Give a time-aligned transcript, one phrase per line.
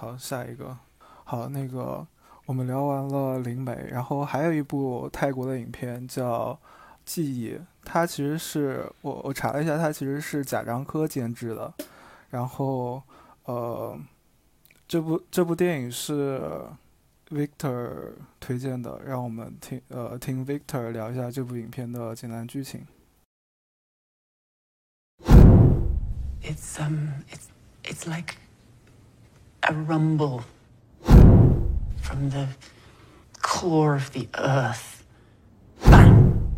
[0.00, 0.74] 好，下一个，
[1.24, 2.06] 好，那个
[2.46, 6.54] 我们聊完了灵媒，然后还有一部泰国的影片叫
[7.04, 7.50] 《记忆》，
[7.84, 11.74] 它其实是我我查了一下，它其实是贾樟柯监制的，
[12.30, 13.02] 然后
[13.44, 13.94] 呃，
[14.88, 16.40] 这部这部电影是
[17.28, 22.86] Victor 推荐的，让我们听呃听 Victor 聊一下这部影片的简单剧情。
[26.40, 27.48] It's um it's
[27.84, 28.36] it's like
[29.62, 30.44] a rumble
[31.04, 32.48] from the
[33.42, 35.04] core of the earth.
[35.84, 36.52] Bang!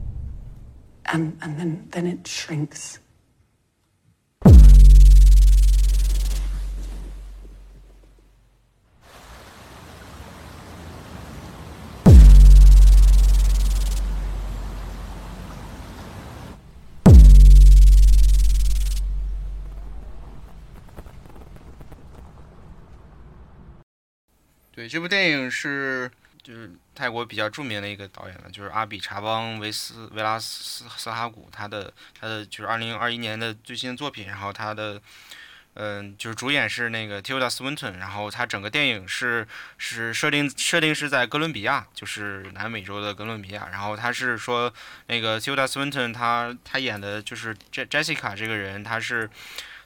[1.06, 2.98] And and then then it shrinks.
[24.82, 26.10] 对，这部电影是
[26.42, 35.00] 就是泰国比较著名的一个导演了，就是阿比查邦维斯维拉斯斯哈古，他的他的就是二零二一年的最新的作品，然后他的
[35.74, 39.46] 嗯就是主演是那个 Tilda Swinton，然后他整个电影是
[39.78, 44.74] 是设定设定是在哥伦比亚，就是南美洲的哥伦比亚，然后他是说
[45.06, 49.30] 那个 Tilda Swinton 他他演的就是 j Jessica 这个人，他是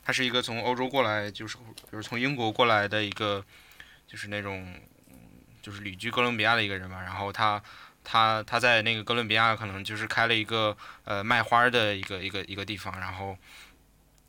[0.02, 1.58] 他是一个从欧洲过来，就是
[1.92, 3.44] 就是从英国过来的一个。
[4.06, 4.74] 就是那种，
[5.62, 7.02] 就是旅居哥伦比亚的一个人嘛。
[7.02, 7.62] 然后他，
[8.04, 12.98] 他，他在那个哥伦比亚可能就是开了一个呃卖花的一个一个一个地方。
[13.00, 13.36] 然后，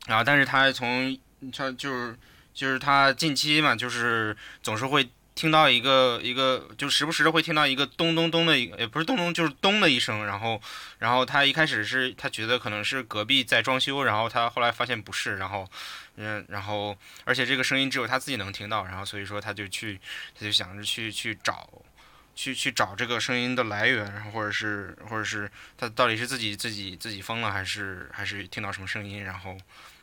[0.06, 1.18] 然后但是他从
[1.52, 2.18] 他就是
[2.52, 5.08] 就是他近期嘛，就是总是会
[5.38, 10.26] 听到一个一个，就时不时的会听到一个咚咚咚的一个，也不是咚咚，就是咚的一声。
[10.26, 10.60] 然后，
[10.98, 15.70] 然后他一开始是他觉得可能是隔壁在装修，然后他后来发现不是，然后。
[16.20, 20.00] 嗯，然后而且这个声音只有他自己能听到，然后所以说他就去，
[20.34, 21.70] 他就想着去去找，
[22.34, 29.22] 去去找这个声音的来源，然后或者是或者是他到底是自己自己自己疯了，还是还是听到什么声音？
[29.22, 29.56] 然后，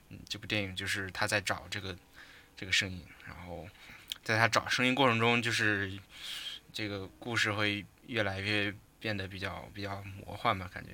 [0.10, 1.94] 嗯，这部电影就是他在找这个
[2.56, 3.68] 这个声音，然后
[4.26, 5.92] 在他找声音过程中，就是
[6.74, 10.90] 这个故事会越来越变得比较比较魔幻吧，感觉，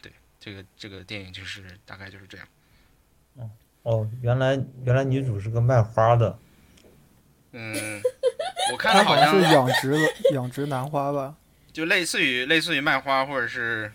[0.00, 2.46] 对，这个这个电影就是大概就是这样。
[3.82, 6.38] 哦，原来原来女主是个卖花的。
[7.50, 8.00] 嗯，
[8.72, 9.98] 我看它的好像是养殖
[10.32, 11.34] 养殖兰花吧？
[11.72, 13.92] 就类似于类似于卖花，或者是，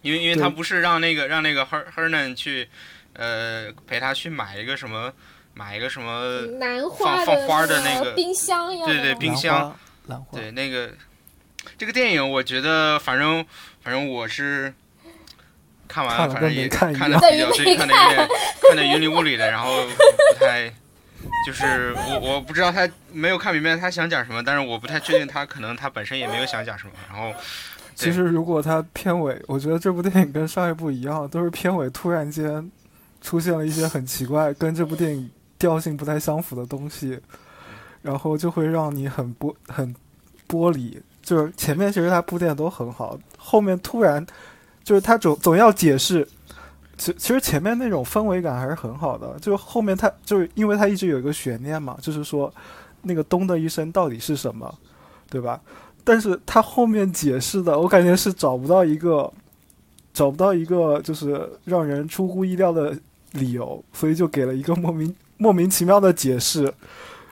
[0.00, 2.68] 因为因为对他不是让那个让那个 Her Hernan 去，
[3.12, 5.12] 呃，陪他去买一个什么
[5.54, 9.76] 买一个什么，兰花放放花的的那个冰箱呀对对冰箱
[10.06, 10.90] 兰花，对那个
[11.76, 13.44] 这个电影，我觉得反正
[13.82, 14.72] 反正我是
[15.86, 17.88] 看完反正也看的比较看的有点看
[18.76, 20.72] 的云里雾里的，然后不太。
[21.46, 26.92] 就是我我不知道他没有看明白他想讲什么，但是我不太确定他可能他本身也没有想讲什么。
[27.08, 27.32] 然后
[27.94, 32.68] 其实如果他片尾，我觉得这部电影跟上一部一样，都是片尾突然间
[33.20, 35.30] 出现了一些很奇怪、跟这部电影
[35.62, 37.16] 调性不太相符的东西，
[38.02, 39.94] 然后就会让你很剥很
[40.48, 41.00] 剥离。
[41.22, 44.26] 就是前面其实它铺垫都很好，后面突然
[44.82, 46.26] 就是他总总要解释。
[46.98, 52.52] 其其实前面那种氛围感还是很好的，就后面他就是因为他一直有一个悬念嘛，就是说
[53.02, 54.72] 那个咚的一声到底是什么，
[55.30, 55.60] 对吧？
[56.04, 59.32] 但是他后面解释的，我感觉是找不到一个
[60.12, 62.96] 找不到一个就是让人出乎意料的
[63.32, 66.72] 理由，所以就给了一个莫名莫名其妙的解释，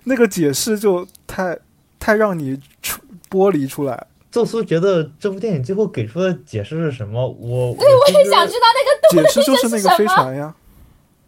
[0.02, 1.56] 那个解释就太
[2.00, 3.00] 太让你出
[3.30, 4.08] 剥离出来。
[4.32, 7.24] 宙斯觉得这部电影最后给出的解释是什么？
[7.24, 10.52] 我对，我也想知道那个解释就是那个飞船呀，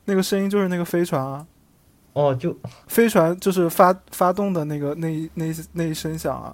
[0.06, 1.46] 那个声音就是那个飞船啊，
[2.14, 2.56] 哦，就
[2.88, 6.52] 飞船就是发发动的那个那一那那一声响啊。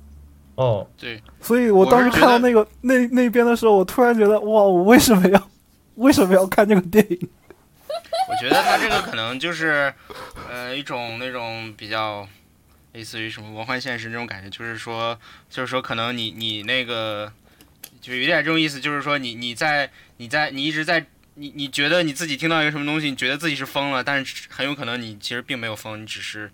[0.57, 5.49] 哦，对，所以我当时看到那个那那边的时候，我突然觉得哇，我为什么要
[5.95, 7.29] 为什么要看这个电影？
[8.29, 9.93] 我觉得他这个可能就是，
[10.49, 12.29] 呃，一种那种比较
[12.93, 17.33] 类似于什么魔幻现实那种感觉，就是说，就是说，可能你你那个，
[18.01, 26.51] 就有点这种意思，就是说你你在你在你一直在你你觉得你自己听到一个什么东西，你觉得自己是疯了，但是很有可能你其实并没有疯，你只是。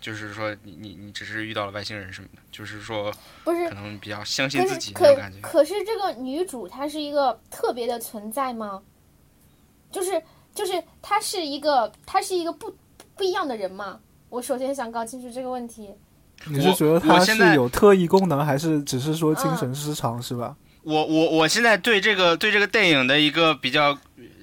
[0.00, 3.12] 就是说你，你你只是遇到了外星人什么的，就是说，
[3.42, 5.40] 不是可能比较相信自己那种可感觉。
[5.40, 8.80] 可是这个女主她是一个特别的存在吗？
[9.90, 10.22] 就是
[10.58, 12.74] 就是他是一个他是一个不
[13.14, 14.00] 不一样的人嘛？
[14.28, 15.90] 我首先想搞清楚这个问题。
[16.46, 20.56] 你是觉得他是我现在有特异功能，还是只是说精神失常，是吧？
[20.82, 23.96] 我我我现在对这个对这个电影的一个比较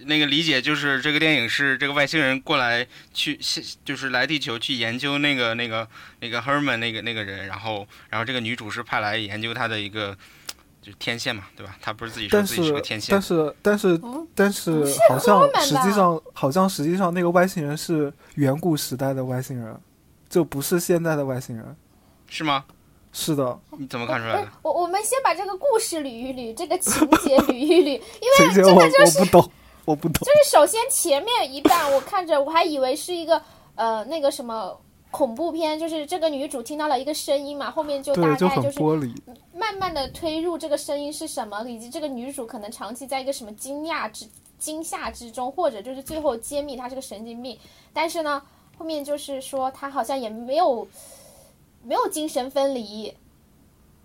[0.05, 3.37] 那个理解就是，这个电影是这个外星人过来去，
[3.83, 5.85] 就是来地球去研究那个那个
[6.21, 10.17] 那个 Herman 那个那个人，然后然后这个女主是派来研究他的一个
[10.85, 11.75] 就是天线嘛，对吧？
[11.81, 19.75] 他不是自己说但自己是是个天线但，是但是嗯但是不是好像实际上好像实际上那个外星人是远古时代的外星人，
[20.29, 21.75] 就不是现在的外星人。
[22.27, 22.63] 是吗？
[23.11, 24.47] 是的，你怎么看出来的？
[24.61, 29.51] 我我们先把这个故事捋一捋，这个情节捋一捋，因为情节我我不懂，
[29.85, 30.23] 我不懂。
[30.25, 33.41] 就是首先前面一半我看着我还以为是一个
[33.75, 34.79] 呃那个什么
[35.15, 38.83] 恐怖片，就是这个女主听到了一个声音嘛，后面就大概就是。
[39.53, 44.27] 慢慢的推入这个声音是什么，以及这个女主可能长期在一个什么惊讶之
[44.59, 47.57] 惊吓之中，或者就是最后揭秘她是个神经病。
[47.93, 48.41] 但是呢，
[48.77, 50.85] 后面就是说她好像也没有
[51.81, 53.13] 没有精神分离，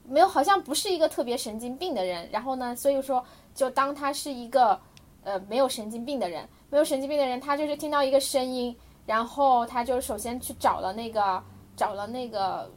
[0.05, 2.29] 没有好像不是一个特别神经病的人。
[2.31, 4.79] 然后呢，所以说就当她是一个
[5.25, 8.75] 呃没有神经病的人，没有神经病的人，她就是听到一个声音，
[9.11, 11.43] 然后他就首先去找了那个
[11.75, 12.71] 找了那个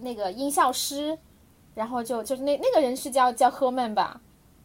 [0.00, 1.18] 那个音效师。
[1.76, 4.18] 然后就就是那那个人是叫叫赫曼吧？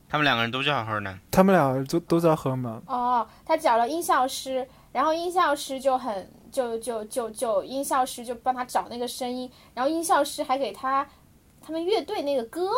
[0.07, 2.81] 他们两个人都叫 Hernan，他们俩都都叫赫曼。
[2.87, 11.05] 哦，他找了音效师，然后音效师就很就就就就音效师就帮他找那个声音，然后音效师还给他
[11.61, 12.69] 他们乐队那个歌，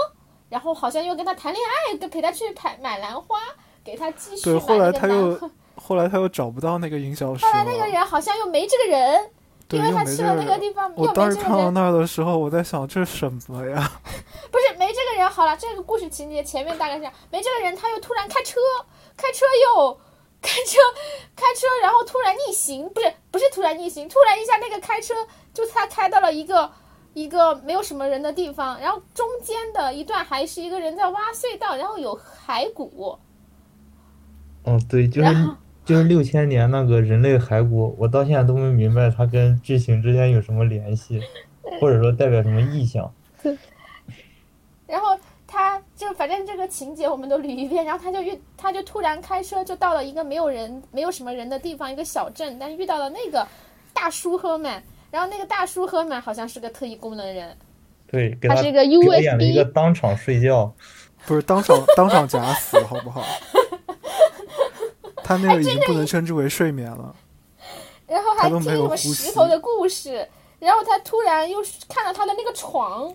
[0.50, 3.38] 然后好像又跟他谈恋爱，跟陪他去买买兰花，
[3.84, 5.50] 给他继续对，买后来那个兰他又花。
[5.86, 7.84] 后来他又找不到那个营销师后来那个。
[7.94, 9.30] 人好像又没这个人，
[9.70, 13.92] 因为他去了那个地方我当时看到那儿的时候，我在想这是什么呀？
[14.50, 15.30] 不是没这个人。
[15.30, 18.60] 好了，这个故事情节前面大概是这样，没这个人，他又突然开车，
[19.16, 19.46] 开车
[19.76, 19.94] 又
[20.42, 20.80] 开车
[21.36, 25.14] 开车，然后突然逆行，不是不是突然逆行，突然一下那个开车
[25.54, 26.72] 就他开到了一个
[27.14, 33.18] 一个没有什么人的地方，然后中间的一段还是一个人在挖隧道，然后有骸骨，
[34.64, 35.30] 哦，对，就是
[35.86, 41.22] 就是六千年那个人类骸骨，我到现在都没明白它跟剧情之间有什么联系，
[41.80, 43.14] 或者说代表什么意象。
[44.88, 53.48] 然后他就反正这个情节我们都捋一遍，然后他就遇他就突然开车就到了一个没有人没有什么人的地方，一个小镇，但是遇到了那个
[53.94, 54.82] 大叔赫曼，
[55.12, 57.56] 然后那个大叔赫曼好像是个特异功能人，
[58.08, 60.74] 对，给他他是一个表演了一个 USB，当场睡觉。
[61.26, 63.24] 不是当场当场假死，好不好？
[65.24, 67.16] 他那个已经不能称之为睡眠了。
[68.08, 70.28] 然后还他都没听什么石头的故事，
[70.60, 73.08] 然后他突然又看到他的那个床，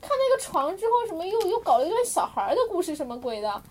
[0.00, 3.62] 看那个床之后什么又又搞了一段小孩儿的故事，什么鬼的？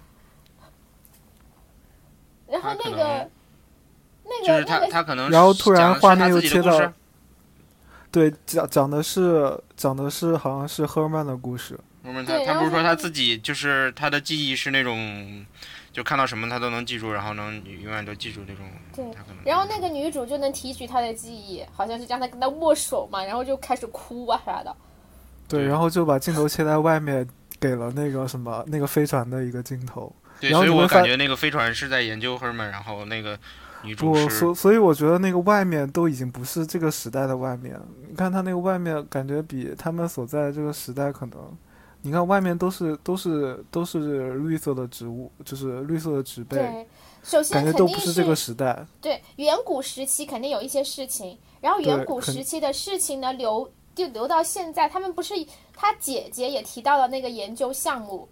[2.48, 3.30] 然后那个
[4.26, 6.94] 那就是他个那个他可能然后突然画面又切到自己的故事
[8.12, 11.80] 对，讲讲的是讲的是好像是赫尔曼的故事。
[12.04, 15.46] 我们他对然后他他不是说他自己就是他的记忆是那种，
[15.92, 18.66] 就看到什么他都能记住，然后能永远都记住这种。
[18.96, 19.06] 对
[19.46, 24.76] 然后那个女主就能提取他的记忆，好像是让他跟他握手嘛，然后就开始哭啊啥的。
[25.48, 27.28] 对，然后就把镜头切在外面，
[27.60, 30.14] 给了那个什么 那个飞船的一个镜头。
[30.40, 33.38] 对，所以我感觉那个飞船是在研究 Herman，然后那个
[33.84, 37.80] 女主我，所所以我觉得那个外面都已经不是这个时代的外面。
[38.10, 41.58] 你看他那个外面，感觉比他们所在的这个时代可能，
[42.04, 46.88] 你看外面都是都是都是绿色的植物，就是绿色的植被，对，
[47.24, 48.84] 首先肯定都不是这个时代。
[49.00, 55.36] 对远古时期肯定有一些事情，然后远古时期的事情呢留就留到现在，他们不是
[55.76, 58.28] 他姐姐也提到了那个研究项目，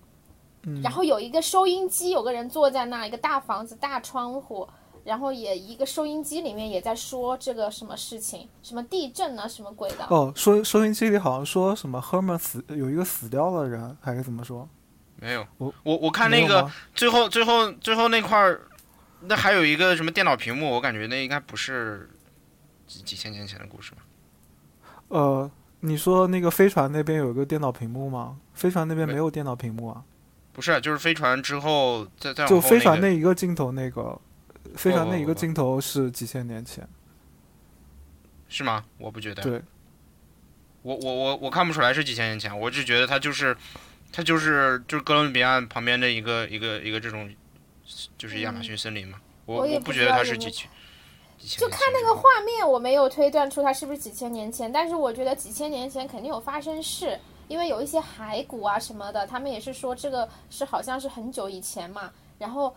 [0.63, 4.67] 嗯，然后有一个收音机，有个人坐在那，一个大房子大窗户，
[5.09, 10.05] 然后也一个收音机里面也在说这个什么事情，什么地震啊，什么鬼的。
[10.09, 14.69] 哦，收收音机里好像说什么 Herman 死有一个死掉的人，还是怎么说？
[15.15, 15.43] 没有。
[15.57, 18.61] 我我我看那个最后最后最后那块儿，
[19.21, 22.07] 那还有一个什么电脑屏幕，我感觉那应该不是
[22.85, 23.97] 几几千年前的故事吧？
[25.07, 25.49] 呃，
[25.79, 28.37] 你说那个飞船那边有一个电脑屏幕吗？
[28.53, 30.03] 飞船那边没没有电脑屏幕啊，
[30.53, 34.19] 不是，就是飞船之后再再往就飞船那那个一个镜头，那个
[34.79, 36.87] 飞船那一个镜头是几千年前。
[38.47, 38.83] 是吗？
[38.97, 39.43] 我不觉得。
[39.43, 39.61] 对，
[40.81, 43.55] 我我我我看不出来是几千年前，我只觉得它就是，
[44.11, 47.29] 它就是就是哥伦比亚旁边的一个一个一个这种，
[48.17, 49.19] 就是亚马逊森林嘛。
[49.45, 50.69] 我我也不不觉得它是几千
[51.37, 62.11] 就看那个画面，我没有推断出它是不是几千年前，但是我觉得几千年前肯定有发生事，因为有一些骸骨啊什么的，他们也是说这个是好像是很久以前嘛。
[62.39, 62.75] 然后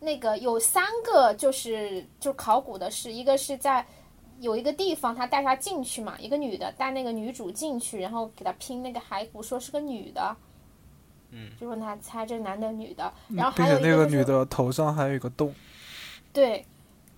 [0.00, 3.86] 那个有三个就是就考古的事，一个是在
[4.40, 10.36] 有一个地方他带她进去嘛，一个女的带那个女主进去，然后给她拼那个骸骨，说是个女的。
[11.30, 15.54] 嗯，就问他猜这男的女的，然后还有一就是且那个女的头上还有一个洞，
[16.32, 16.64] 对，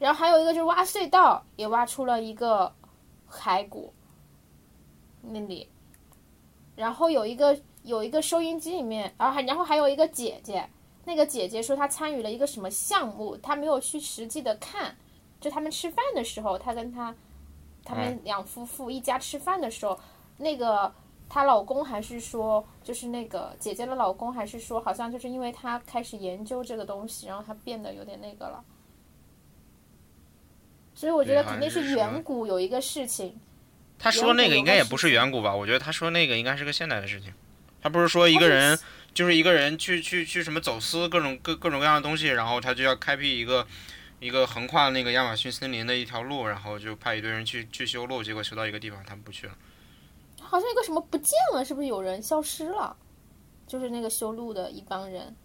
[0.00, 2.75] 然后还有一个就是挖隧道，也挖出了一个
[3.30, 3.92] 骸骨
[5.22, 5.68] 那里，
[6.75, 10.68] 然后有一个有一个收音机里面，然后还然后还有一个姐姐，
[11.10, 14.96] 那个姐姐说她参与了一个什么项目，她没有去实际的看，
[15.40, 17.12] 就他们吃饭的时候，她跟她
[17.84, 19.98] 他们两夫妇一家吃饭的时候，
[20.36, 20.94] 那个。
[21.32, 28.64] 她老公还是说，就是那个姐姐的老公，还是说，好像就是因为她开始研究这个东西，然后她变得有点那个了。
[30.92, 33.38] 所以我觉得肯定是远古有一个事情，
[33.96, 35.54] 他说那个应该也不是远远古吧？
[35.54, 37.32] 我觉得他说那个应该是个现代的事情。
[37.80, 38.76] 他不是说一个人
[39.20, 43.66] 就是一个人去去去什么走私各种各各种各样的东西，然后他就要开辟一个
[44.18, 49.52] 一个横跨那个亚马逊森林的一条路，然后就派一堆人去去修路，结果修到一个地方他们不去了。
[50.40, 52.96] 好像一个什么不见了，是不是有人消失了？
[53.66, 55.36] 就是那个修路的一帮人。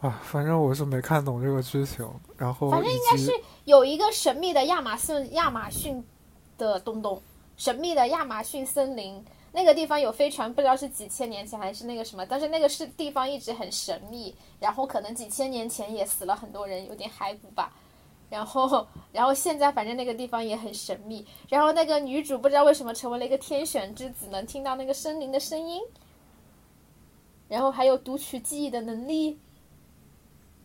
[0.00, 3.30] 啊，反正我是没看懂这个剧情，然后反正应该是
[3.66, 6.02] 有一个神秘的亚马逊亚马逊
[6.56, 7.22] 的东东，
[7.58, 9.22] 神秘的亚马逊森林，
[9.56, 17.72] 那个地方有飞船，不知道是几千年前还是那个什么，但是那个是地方一直很神秘，然后可能几千年前也死了很多人，有点骸骨吧。
[18.28, 21.26] 然后，然后现在反正那个地方也很神秘。
[21.48, 25.80] 然后那个女主不知道为什么成为了一个天选之子，能听到那个森林的声音，
[27.48, 29.38] 然后还有读取记忆的能力。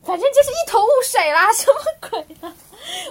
[0.03, 2.53] 反正就是一头雾水啦，什么鬼啊？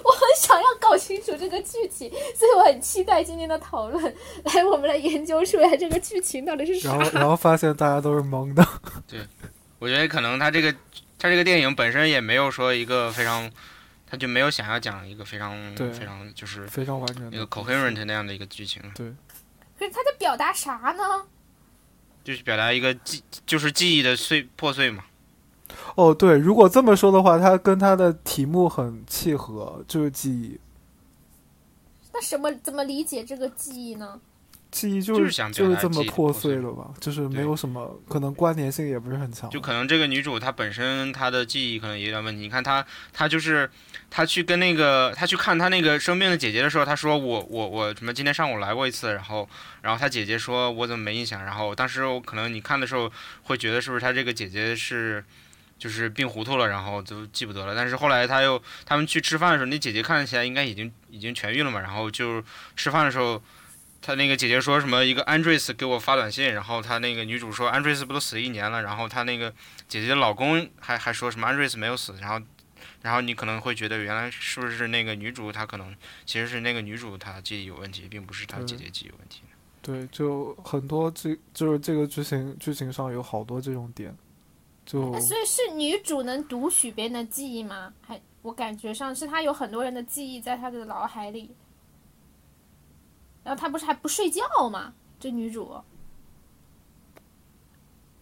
[0.04, 4.02] 我很想要搞清楚这个剧情，所以我很期待今天的讨论。
[4.42, 7.04] 来，我们来研究出来这个剧情到底是啥然。
[7.04, 8.66] 后然后发现大家都是懵的，
[9.06, 9.20] 对
[9.78, 10.72] 我觉得可能他这个
[11.16, 13.48] 他这个电影本身也没有说一个非常，
[14.04, 19.06] 他就没有想要讲一个非常非常就是非常完整的一个 coherent 那样的一个剧情，对
[19.78, 21.04] 可是他在表达啥呢？
[22.24, 25.04] 就是表达一个记就是记忆的碎破碎嘛。
[25.94, 30.58] 哦，对，如果这么说的话，它跟它的题目很契合，就是记忆。
[32.12, 34.20] 那什么怎么理解这个记忆呢？
[34.70, 39.50] 记忆就就是想就是这么破破碎碎了吧，就是没有什么可能关联性也不是很强。
[39.50, 42.40] 就可能这个女主她本身她的记忆可能也有点问题。
[42.40, 43.68] 你看她，她就是
[44.10, 49.48] 她去跟那个她去看她那个生病的姐姐的时候，她说我我我什么今天上午来过一次，然后
[49.82, 51.44] 然后她姐姐说我怎么没印象？
[51.44, 53.10] 然后当时我可能你看的时候
[53.42, 55.24] 会觉得是不是她这个姐姐是
[55.80, 57.74] 就是病糊涂了，然后就记不得了。
[57.74, 62.44] 但是后来他又他们去吃饭的时候，那姐姐看起来应该已经已经痊愈了嘛，然后就
[62.76, 63.42] 吃饭的时候。
[64.02, 65.04] 他那个姐姐说什么？
[65.04, 68.82] 一个 Andres 给我发短信，然后他那个女主说 Andres 不都死了一年了？
[68.82, 69.52] 然后他那个
[69.88, 72.40] 姐姐的老公还还说什么 Andres 没有死，然后，
[73.02, 75.94] 然后你可能会觉得原来是不是那个女主她可能
[76.24, 79.42] 其实是那个女主她记忆有问题，并不是她姐姐记忆有问题。
[79.82, 84.16] 对，就很多这就是这个剧情剧情上有好多这种点，
[84.90, 87.92] 所以是女主能读取别人的记忆吗？
[88.00, 91.50] 还我感觉上是她有很多人的记忆在她的脑海里，
[93.44, 94.92] 然后她不是还不睡觉吗？
[95.18, 95.70] 这女主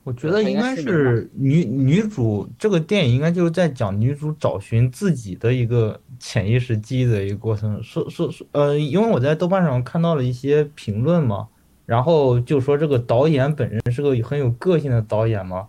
[0.05, 7.83] 我觉得应该是女女主这个电影应该就是在讲女主找寻自己的一个潜意识记忆的一个过程。
[7.83, 11.49] 说说说，呃，因为我在豆瓣上看到了一些评论嘛，
[11.85, 15.69] 然后就说这个导演本人是个很有个性的导演嘛。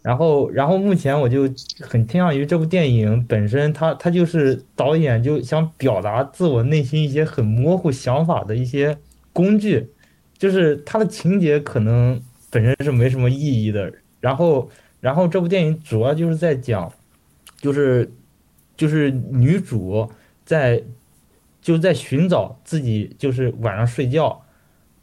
[0.00, 1.42] 然后，然后目前我就
[1.80, 8.96] 很倾向于这部电影本身，它它就是导演就想表达自我内心一些很模糊想法的一些
[9.32, 9.90] 工具，
[10.38, 13.92] 就是它的情节可能本身是没什么意义的。
[14.20, 16.90] 然后，然后这部电影主要就是在讲，
[17.60, 18.10] 就是
[18.76, 20.08] 就是女主
[20.44, 20.82] 在
[21.60, 24.42] 就在寻找自己，就是晚上睡觉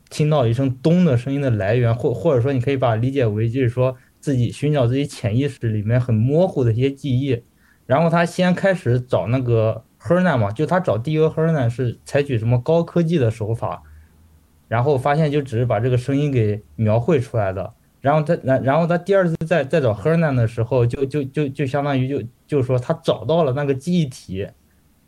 [0.10, 3.96] 听到一声咚的声音的来源，或或者说你可以把理解为就是说
[4.26, 7.44] 自己寻找自己潜意识里面很模糊的一些记忆。
[7.86, 13.84] 然后他先开始找那个 Hernan 嘛，就他找第一个 Hernan 是采取什么高科技的手法。
[14.68, 24.48] 然后发现就只是把这个声音给描绘出来的，然后他然然后他第二次再再找 Hernan 的时候，就就就就相当于就就说他找到了那个记忆体，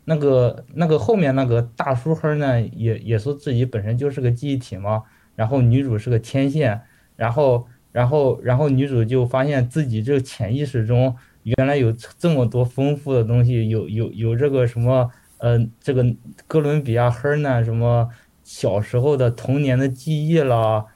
[0.04, 5.02] 那个那个后面那个大叔 Hernan 也也说自己本身就是个记忆体嘛，
[5.34, 6.80] 然后女主是个天线，
[7.16, 7.66] 然后
[7.98, 16.04] 然后然后女主就发现自己这个潜意识中原来有这么多丰富的东西，有有有这个什么呃这个
[16.46, 18.08] 哥伦比亚 Hernan 什么。
[18.50, 20.86] 小时候的童年的记忆啦，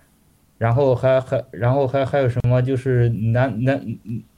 [0.57, 3.79] 然后还还然后还还有什么就是南南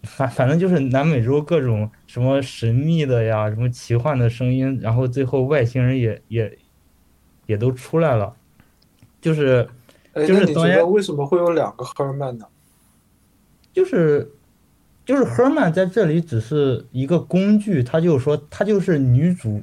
[0.03, 6.59] 反反正就是南美洲各种什么神秘的呀，什么奇幻的声音，然后最后外星人也也
[7.47, 8.35] 也都出来了，
[9.21, 9.69] 就是
[10.15, 12.47] 哎，就是导演得为什么会有两个 Herman 呢？
[13.75, 14.31] 就是
[15.05, 19.63] 就是 Herman 在这里只是一个工具，他就是说他就是女主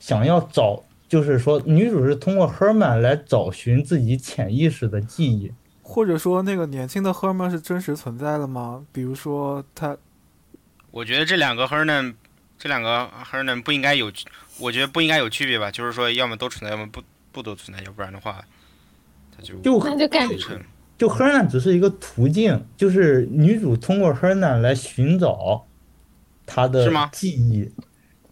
[0.00, 5.52] 想要找，就是说女主是通过 Herman 来找寻自己潜意识的记忆。
[5.82, 8.86] 或者说那个年轻的 Herman 是真实存在的吗？
[8.90, 9.96] 比如说他
[10.90, 12.14] 我觉得这两个 Herman
[12.58, 14.10] 这两个 Herman 不应该有，
[14.58, 18.42] 我觉得不应该有区别吧，就是说要么都存在，要么不不都存在，要不然的话，
[19.36, 20.58] 他就就那就感不成。
[20.98, 25.66] 就 Hernan 只是一个途径，就是女主通过 Hernan 来寻找
[26.46, 27.08] 她的是吗？
[27.12, 27.70] 记忆。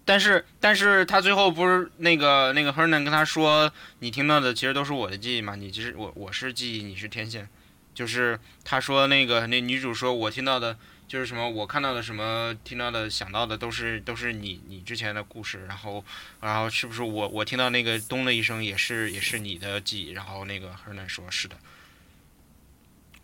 [0.05, 7.49] 但是但是他最后不是那个那个 Hernan 跟他说，你听到的其实都是我的记忆嘛，你其实我我是记忆，你是天线，
[7.95, 10.77] 就是他说那个那女主说我听到的
[11.07, 16.05] 就是什么，我看到的什么，听到的想到的都是都是你你之前的故事，然后
[16.41, 21.55] 然后是不是我我听到那个咚的一声也是也是你的记忆，然后那个 Hernan 说是的，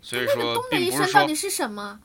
[0.07, 1.99] 所以那个说咚的一并不是说声到底是什么？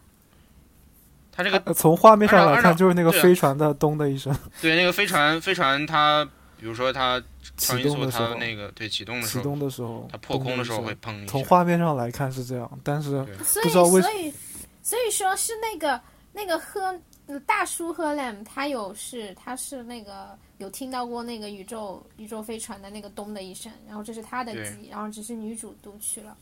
[1.31, 6.29] 他这个呃从画面上来看，就是那个飞船的咚的一声 对那个飞船飞船它，
[6.59, 7.19] 比如说它
[7.57, 11.27] 超启音速动的时候，它那个对启动的时启候，动的时候，它破空的时候会砰。
[11.29, 13.11] 从画面上来看是这样，但是
[13.45, 14.35] 所以不知道为所以
[14.83, 15.99] 所以说是那个
[16.33, 16.95] 那个喝
[17.27, 26.37] 呃大叔喝 lam 他有是他是那个有听到过那个宇宙宇宙飞船的那个咚的一声，然后这是他的对记忆，然后只是女主读取了。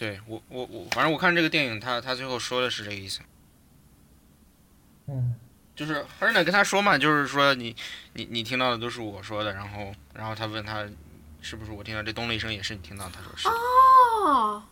[0.00, 3.20] 对我我我，反正我看这个电影，他他最后说的是这个意思，
[5.08, 5.34] 嗯，
[5.76, 7.76] 就是 Hernan 跟他说嘛，就是说你
[8.14, 10.88] 你你听到的都是我说的，然后然后他问他
[11.42, 13.46] 是不是我听到这咚的一声也是你听到的，他说是。
[13.46, 14.62] 哦，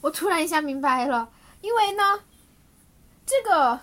[0.00, 1.28] 我突然一下明白了，
[1.60, 2.20] 因为呢，
[3.26, 3.80] 这个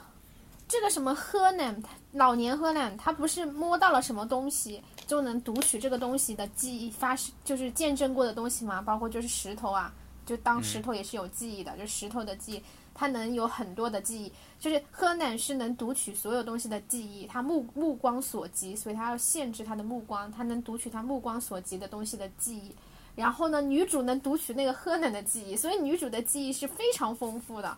[0.66, 9.94] 这个什么 Herne，老年 Herne，他不是摸到了什么东西就能读取这个东西的记忆发生，就是见证过的东西嘛，包括就是石头啊，
[10.26, 12.64] 就当石头也是有记忆的，就石头的记忆，
[12.94, 22.74] 它能有很多的记忆，就是喝呢是能读取所有东西的记忆，他目目光所及，所以他要限制他的目光，他能读取他目光所及的东西的记忆。
[23.16, 27.78] 然后呢，女主能读取那个柯南的记忆，所以女主的记忆是非常丰富的，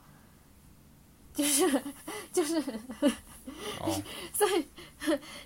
[1.33, 1.81] 就是
[2.31, 2.57] 就是，
[3.81, 4.01] 哦，
[4.33, 4.65] 所以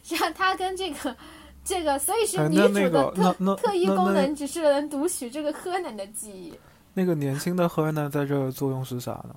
[0.16, 1.16] 让她跟这个
[1.64, 6.54] 这个，所以是女主的特、个那那特异功能只是能读取这个柯南的记忆。
[6.93, 9.36] 那个年轻的 Hernan 在这儿作用是啥呢？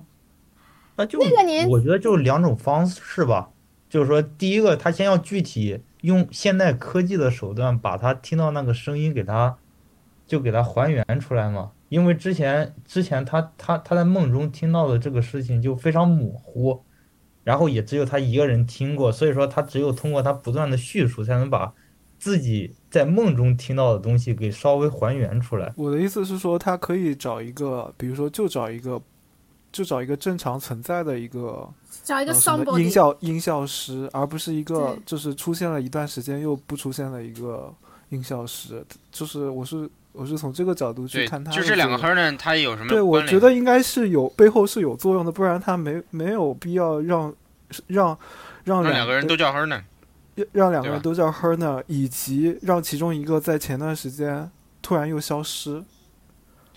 [0.95, 3.49] 那就那个年我觉得就是两种方式吧，
[3.89, 9.57] 就是说，第一个，他先要具体用现代科技的手段，把他听到那个声音给他，
[10.27, 11.71] 就给他还原出来嘛。
[11.89, 16.83] 因为之前之前他他他在梦中听到的这个事情就非常模糊，
[17.43, 21.73] 然后也只有他一个人听过，所以说他只有通过他不断的叙述，才能把
[22.17, 25.73] 自己在梦中听到的东西给稍微还原出来。
[25.75, 29.01] 我的意思是说，他可以找一个，比如说就找一个，
[29.71, 31.67] 就找一个正常存在的一个
[32.03, 37.73] 找一个呃什么 somebody，音效音效师，而不是一个就是出现了一段时间又不出现的一个
[38.09, 38.85] 音效师。
[39.11, 47.33] 就是我是我是从这个角度去看，他的就这两个 Hernan 他有什么对，我觉得应该是有背后是有作用的，不然他没没有必要让
[47.87, 48.15] 让
[48.63, 49.81] 让让两两个人都叫 Hernan，
[50.35, 54.49] 让让两个人都叫 Herna，以及让其中一个在前段时间
[54.81, 55.83] 突然又消失。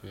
[0.01, 0.11] 对，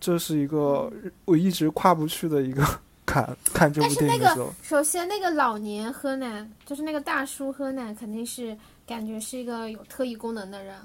[0.00, 0.90] 这是一个
[1.24, 2.62] 我一直跨不去的一个
[3.04, 3.36] 坎。
[3.52, 8.56] 看这部但是那个电影的时候，首先那个老年喝奶，就是那个大叔喝奶，肯定是
[8.86, 10.76] 感觉是一个有特异功能的人。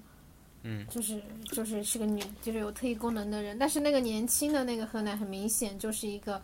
[0.63, 6.39] 嗯，就是就是是个女，就是有特异功能的人，但是那个年轻的那个河南很明显就是一个，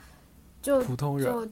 [0.59, 1.31] 就普通人。
[1.31, 1.47] 就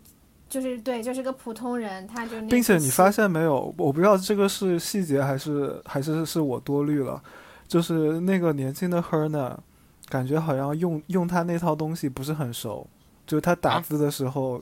[0.47, 7.21] 就是对，就是个普通人，他就并且你发现没有，我不知道这个是细节还是还是是我多虑了，
[7.67, 9.58] 就是那个年轻的 Herna，
[10.08, 12.88] 感觉好像用用他那套东西不是很熟，
[13.25, 14.62] 就是他打啊字的时候，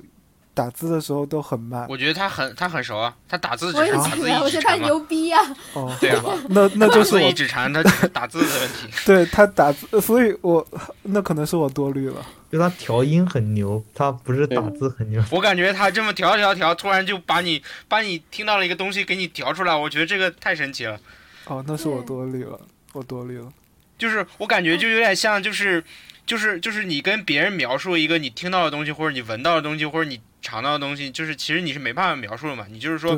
[0.54, 1.86] 打字的时候都很慢。
[1.90, 5.42] 我觉得他很他很熟啊，他打字只是打字一指禅嘛，觉得他牛逼啊！
[5.74, 8.88] 哦， 对啊那那就是我指禅，他只是打字的问题。
[9.06, 10.66] 对他打字，所以我
[11.04, 12.26] 那可能是我多虑了。
[12.52, 15.24] 就他调音很牛，他不是打字很牛。
[15.32, 21.00] 我感觉他这么调调调，突然就把你把你听到了一个东西给你调出来，我觉得这个太神奇了。
[21.46, 22.60] 哦，那是我多虑了，
[22.94, 23.52] 我多虑了。
[23.98, 25.84] 就是我感觉就有点像，就是
[26.28, 32.68] 就是就是你跟别人描述一个你听到的东西，或者你闻到的东西，或者你尝到的东西，就是其实你是没办法描述的嘛。
[32.70, 33.16] 你就是说，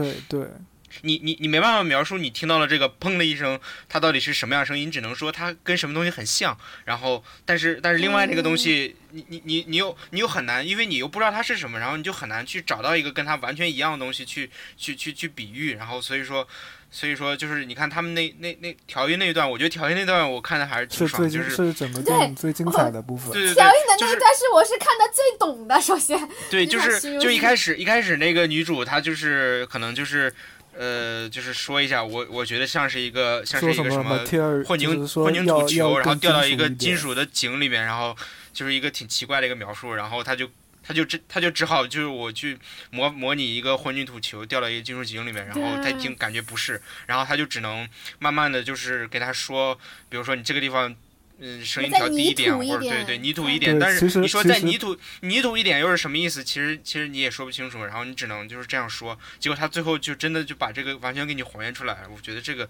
[1.02, 6.58] 你你你没办法描述你听到了这个砰的一声，它到底是什么样的声音，你只能说它跟什么东西很像。
[6.86, 15.74] 然后，但是但是另外那个东西，你你你你又你又很难，因为你又不知道它是什么，然后你就很难去找到一个跟它完全一样的东西去去去去比喻。
[15.76, 16.48] 然后所以说。
[16.92, 23.34] 所以说，就是你看他们那那那调音那一段，我觉得调音那段我看的还是挺爽，是就是是整个电影最精彩的部分。
[23.34, 26.18] 对对调对就是音的那一段是我是看的最懂的，首先，
[26.50, 30.34] 对，就是就一开始一开始那个女主她就是可能就是
[30.78, 38.16] 呃就是说一下，我我觉得像是一个像是说什么一个什么混凝混凝土球，然后掉到一个金属的井里面，然后
[38.54, 40.50] 就是一个挺奇怪的一个描述，然后他就
[40.84, 42.58] 他就只他就只好就是我去
[42.92, 47.88] 模模拟一个混凝土球掉到一个金属井里面，然后他对听感觉不是，然后他就只能
[48.20, 49.78] 慢慢的就是给他说，
[50.10, 50.96] 比如说你这个地方。
[51.38, 56.44] 嗯，声音再调低一点，或者对对泥土一点，但是你说在泥土泥土一点又是什么意思？
[56.44, 62.70] 其实其实你也说不清楚，然后你只能就是这样说，结果他最后就真的就把这个完全给你还原出来，我觉得这个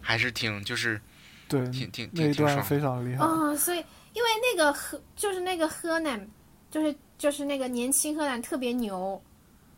[0.00, 1.00] 还是挺就是
[1.48, 2.64] 对挺挺那一段挺挺爽。
[2.64, 3.24] 非常厉害。
[3.24, 3.78] 啊、所以
[4.12, 6.28] 因为那个河就是那个河南，
[6.70, 9.22] 就是就是那个年轻河南特别牛，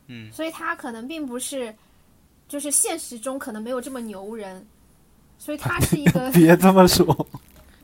[0.07, 1.75] 嗯，所以他可能并不是，
[2.49, 4.67] 就是现实中可能没有这么牛人，
[5.39, 7.29] 所以他是一个 别这么说，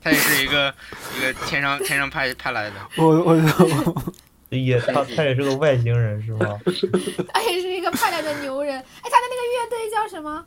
[0.05, 0.73] 他也是一个
[1.17, 4.15] 一个天上天上派派来的，我我我
[4.51, 6.61] 也他他也是个外星人是吗？
[7.33, 8.79] 他也是一个派来的牛人。
[8.79, 10.45] 哎，他的那个乐队叫什么？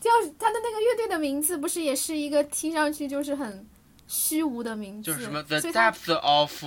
[0.00, 3.66] 叫他的那个乐队的名字不是也是一个听上去就是很
[4.06, 5.10] 虚无的名字？
[5.10, 6.62] 就是什么 The depth of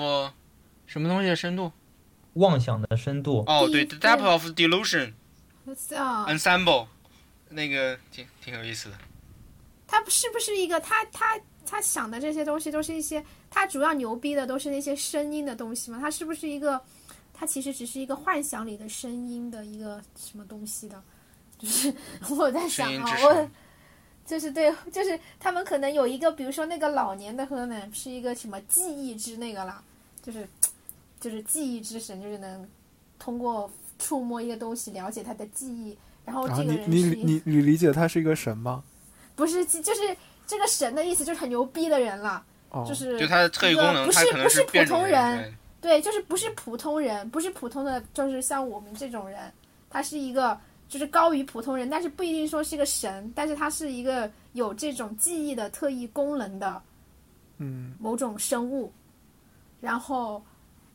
[0.86, 1.72] 什么东西的深度？
[2.34, 5.14] 妄想的深度，哦，对，The depth of delusion
[5.96, 6.88] 啊，ensemble，
[7.50, 8.96] 那个挺挺有意思的。
[9.88, 16.00] 他是不是一个他他他想的这些东西都是一些他主要牛逼的都是那些声音的东西嘛？
[16.00, 16.82] 他是不是一个
[17.34, 21.02] 他其实只是一个幻想里的声音的一个什么东西的？
[21.60, 21.94] 就是
[22.30, 23.50] 我在想啊，我
[24.26, 29.84] 就是对，就是他们可能有一个，比如说那个老年的河南是一个什么记忆之那个啦，
[30.22, 30.48] 就是
[31.20, 32.68] 就是记忆之神，就是能
[33.18, 38.84] 通过触摸一个东西了解他的记忆，然后这个你你你理解他是一个神吗？
[39.36, 40.16] 不是就是
[40.50, 42.44] 这个神的意思就是很牛逼的人了。
[42.72, 49.52] 哦，就是就他的特异功能，不它可能是不是普通人，对，就是不是普通人，不是普通的，就是像我们这种人，
[49.90, 56.82] 他是一个就是高于普通人，但是不一定说是个神，但是他是一个有这种记忆的特异功能的
[57.58, 58.92] 嗯，某种生物，
[59.82, 60.44] 然后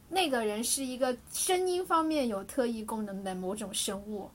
[0.09, 4.31] 那个人是一个声音方面有特异功能的某种生物，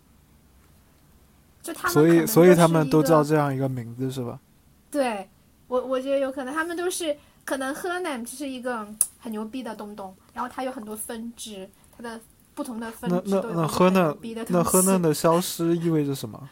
[1.62, 4.38] 就他们所以所以他们都叫这样一个名字是吧？
[4.92, 5.30] 对
[5.68, 12.20] 我，我觉得有可能他们都是可能河南只是一个嗯很牛逼的东东，然后它有很多分支，它的
[12.56, 16.50] 不同的分支那那河一个很牛南逼的那河南的的消失意味着什么？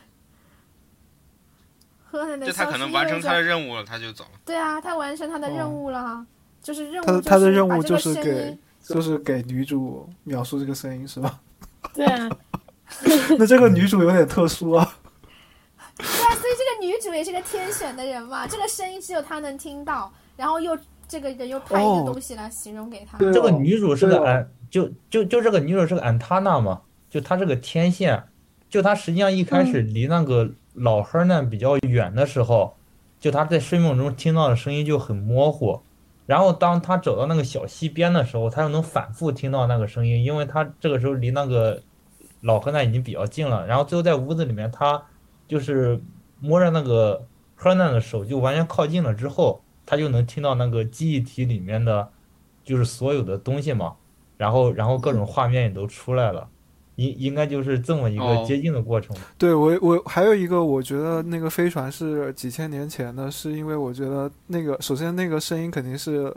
[2.09, 4.31] 河南的就他可能完成他的任务了，他就走了。
[4.45, 6.25] 对啊，他完成他的任哦务了，
[6.61, 11.39] 就是任务他的就是他的任务就是给就是给女主描述这个声音是吧？
[11.93, 12.29] 对啊，
[13.37, 14.97] 那这个女主有点特殊啊。
[16.81, 22.03] 女主也是个天选的人嘛，这个声音只有她能听到，然后又这个人又派一哦。
[22.03, 23.17] 个东西来形容给她。
[23.17, 28.23] 对这个女主是个安，就就就这个女主是个安塔纳嘛，就她是个天线，
[28.69, 32.75] 就她实际上一开始离那个老黑呢比较远的时候，
[33.19, 35.81] 就她在睡梦中听到的声音就很模糊，
[36.25, 41.81] 然后当她走到那个小溪边的时候，她又能反复听到那个声音，因为她这个时候离那个
[42.41, 45.01] 老河南已经比较近了，然后最后在屋子里面，她
[45.47, 45.99] 就是
[46.39, 52.09] 摸着那个河南的手就完全靠近了之后，他就能听到那个记忆体里面的。
[52.67, 53.93] 就是所有的东西嘛，
[54.35, 56.45] 然后然后各种画面也都出来了，
[56.95, 58.43] 应应该就是这么一个哦。
[58.45, 59.15] 接近的过程。
[59.37, 66.35] 对我我还有一个，我觉得那个飞船是几千年前的，是因为我觉得那个首先那个声音肯定是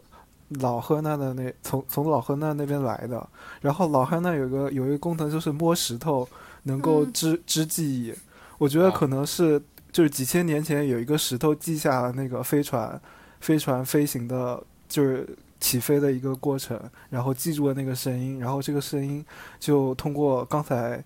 [0.61, 3.29] 老河南的那从从老河南那边来的，
[3.61, 6.29] 然后老河南有个有一个功能就是摸石头
[6.63, 7.13] 能够嗯。
[7.13, 8.15] 知、知记忆，
[8.57, 9.61] 我觉得哦可能是
[9.93, 13.01] 就是几千年前有一个石头记下了那个飞船
[13.41, 15.29] 飞船飞行的，就是。
[15.61, 19.23] 起飞的一个过程，然后记住了那个声音，然后这个声音
[19.59, 21.05] 就通过刚才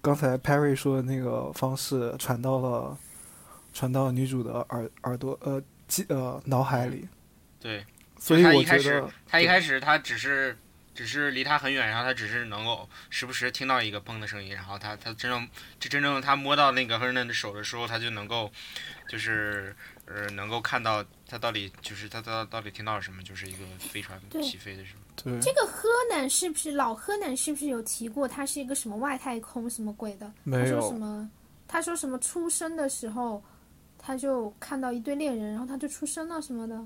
[0.00, 2.96] 刚才 Perry 说的那个方式传到了
[3.74, 7.08] 传到女主的耳耳朵呃记呃脑海里，
[7.58, 7.84] 对，
[8.16, 10.56] 所以他一开始我觉得他一开始他只是
[10.96, 15.46] 只是离他很远，然后他只是能够时不时听到一个砰的声音，然后他他真正
[15.78, 18.50] 就真正他摸到那个赫嫩的手的时候，他就能够
[19.06, 25.00] 就是呃能够看到他到底就是他到到底听到了什么，就是一个飞船起飞的时候。
[25.22, 30.26] 对这个河南是不是老河南是不是有提过他是一个什么外太空什么鬼的？
[30.26, 31.30] 他没有说什么
[31.68, 33.42] 他说什么出生的时候，
[33.98, 36.78] 他就看到一对恋人，然后他就出生了什么的，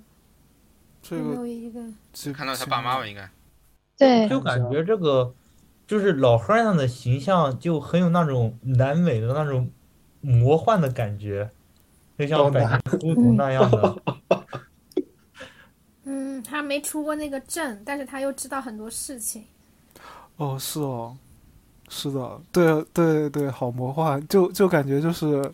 [1.03, 1.81] 这有没有一个？
[2.33, 3.29] 看到他爸妈吧，应该。
[4.01, 5.35] 对，就感觉这个
[5.87, 9.71] 就是老和尚的形象就很有那种南美的那种
[10.23, 11.51] 魔幻的感觉，
[12.19, 14.03] 就像哦百年孤独那样的。
[16.05, 19.45] 嗯，他没出过那个镇，但是他又知道很多事情。
[20.37, 21.15] 哦，是哦，
[21.91, 25.53] 是的，对对对，好魔幻，就就感觉就是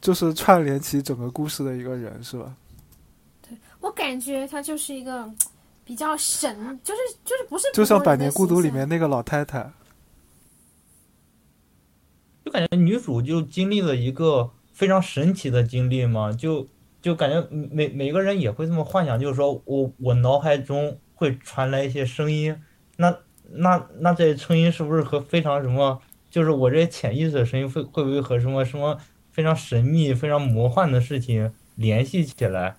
[0.00, 2.54] 就是串联起整个故事的一个人，是吧？
[3.42, 5.28] 对我感觉他就是一个
[5.88, 9.72] 比较神，就是就是不是就像《百年孤独》里面那个老太太，
[12.44, 16.68] 就感觉女主就经历了一个非常神奇的经历嘛，就
[17.00, 22.54] 就感觉每每个人也会这么幻想，就是说我我脑海中会传来一些声音，
[22.98, 23.16] 那
[23.50, 29.00] 那那这些声音是不是和非常什么，就是我这些潜意识的声音会会不会和什么什么
[29.32, 32.76] 非常神秘、非常魔幻的事情联系起来？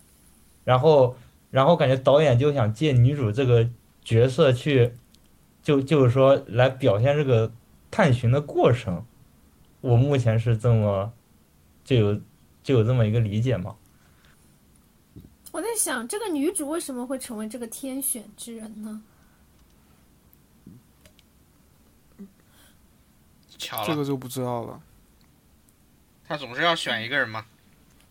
[0.64, 1.18] 然后
[1.52, 3.70] 然后感觉导演就想借女主这个
[4.04, 4.94] 角色去，
[5.64, 7.52] 就就是说来表现这个
[7.90, 9.06] 探寻的过程。
[9.82, 11.12] 我目前是这么
[11.84, 12.22] 就有
[12.62, 13.76] 就有这么一个理解嘛。
[15.52, 19.02] 我在想，这个女主为什么会成为这个天选之人呢？
[23.58, 24.80] 巧了，这个就不知道了。
[26.28, 27.46] 他总是要选一个人嘛。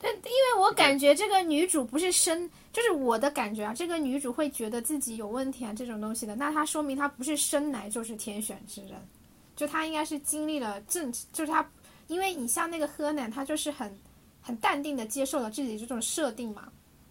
[0.00, 8.92] 但因为我感觉这个女主不是生，就是我的感觉啊，这个女主会觉得自己有问题啊这种东西的，那她说明她不是生来就是天选之人，
[9.56, 11.68] 就她应该是经历了正，就是她，
[12.06, 13.98] 因为你像那个柯南，他就是很
[14.40, 16.70] 很淡定的接受了自己这种设定嘛，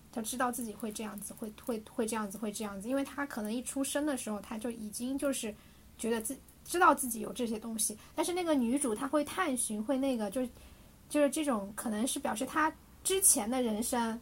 [0.09, 5.53] 他知道自己会这样子，会会会这样子，会这样子，因为他可能一出生的时候他就已经就是
[5.97, 10.47] 觉得自知道自己有这些东西，但是那个女主她会探寻，会那个就
[11.09, 14.17] 就是这种可能是表示她之前的人生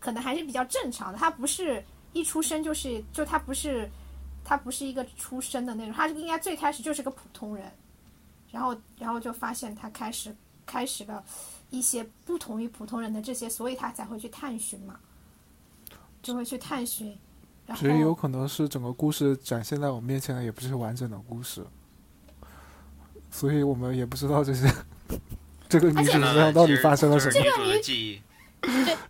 [0.00, 3.88] 可能还是比较正常的，他不是一出生就是就他不是
[4.44, 7.70] 他不是一个出生的那种，他应该最开始就是个普通人，
[8.50, 10.34] 然后然后就发现他开始
[10.64, 11.22] 开始了
[11.70, 14.98] 一些不同于普通人的这些，所以他才会去探寻嘛，
[16.22, 17.16] 就会去探寻，
[17.66, 21.62] 然后所以有可能是整个故事展现在我们面前的也不是完整的故事，
[23.30, 24.72] 所以我们也不知道这些
[25.68, 27.34] 这个女主身上到底发生了什么。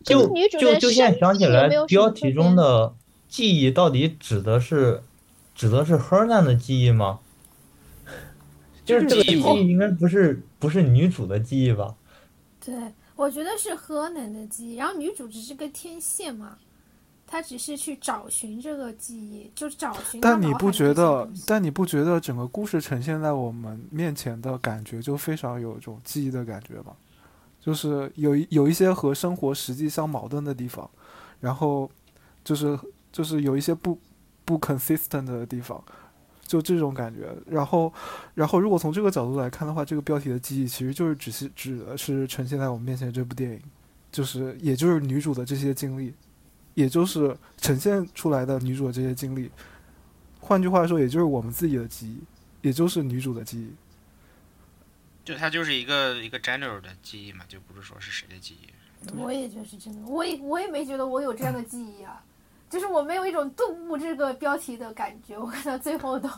[0.04, 2.94] 就女主就就现在想起来标题中的
[3.28, 5.02] 记忆到底指的是
[5.54, 7.20] 指的是 Hernan 的记忆吗？
[8.84, 11.94] 就是这个记记忆应该不是不是女主的记忆吧？
[12.64, 12.74] 对，
[13.16, 16.56] 我觉得是河南的记忆，然后女主只是个天线嘛，
[17.26, 21.28] 她只是去找寻这个记忆，就找寻但你不觉得？
[21.46, 26.94] 但你不觉得整个故事呈现在我们面前的感觉就非常有一种记忆的感觉吗？
[27.60, 30.88] 就是有一有一些和生活实际相矛盾的地方，
[31.40, 31.90] 然后
[32.44, 32.78] 就是
[33.12, 33.98] 就是有一些不
[34.44, 35.82] 不 consistent 的地方，
[36.46, 37.28] 就这种感觉。
[37.46, 37.92] 然后
[38.34, 43.60] 然后如果从这个角度来看的话，这个标题的记忆其实就是只是指的是呈现在我们面前这部电影，
[44.10, 46.14] 就是也就是女主的这些经历，
[46.74, 49.50] 也就是呈现出来的女主的这些经历。
[50.40, 52.22] 换句话说，也就是我们自己的记忆，
[52.62, 53.70] 也就是女主的记忆。
[55.28, 59.12] 就它就是一个一个 general 的记忆嘛，就不是说是谁的记忆。
[59.14, 62.18] 我也觉得是真的，我也我也没觉得我有这样的记忆啊，
[62.70, 66.30] 就是我没有一种动物这个标题的感觉，我看到最后都。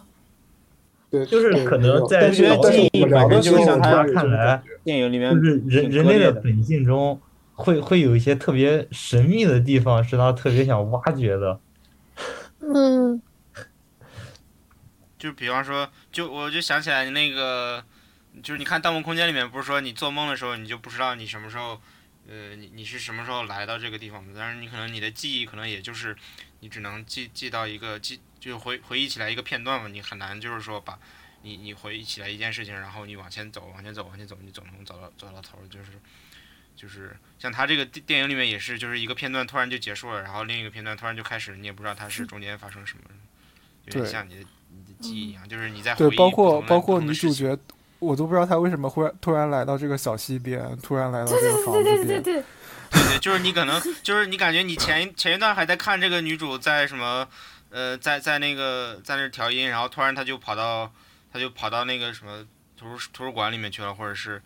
[1.08, 7.20] 对，就是可能在但是老但是记忆我们聊的时候，本身就像突然有这他看来电影里面就是人人类的本性中
[7.52, 11.60] 会会有一些特别神秘的地方，是他特别想挖掘的。
[12.58, 13.22] 嗯，
[15.16, 17.84] 就比方说，就我就想起来那个，
[18.42, 21.80] 就是你看《盗梦空间》里面不是说你做梦的时候，你就不知道你什么时候，
[22.28, 26.16] 呃，你你是什么时候来到这个地方的，但是你可能你的记忆可能也就是
[26.60, 30.98] 你只能记记到一个记，就回回忆起来一个片段嘛，你很难就是说把
[31.42, 35.90] 你你回忆起来一件事情，然后你往前走，往前走，往前走，你总能走到走到头，就是
[36.76, 43.04] 就是像他这个电电影里面也是，就是一个片段突然就结束了，然后另一个片段突然就开始，你也不知道它是中间发生什么，
[43.86, 47.58] 有点像你的你的记忆一样，就是你在回对，忆包括包括女主角，
[48.00, 52.22] 我都不知道他为什么忽然突然来到这个小溪边，突然来到这个房子对对对边。
[52.22, 52.42] 对对，
[52.90, 57.28] 对对，就是你可能就是你感觉你前前一段还在看这个女主在什么，
[57.70, 60.90] 呃，在在那个在那调音，然后突然他就跑到
[61.32, 62.44] 他就跑到那个什么
[62.76, 64.42] 图书图书馆里面去了，或者是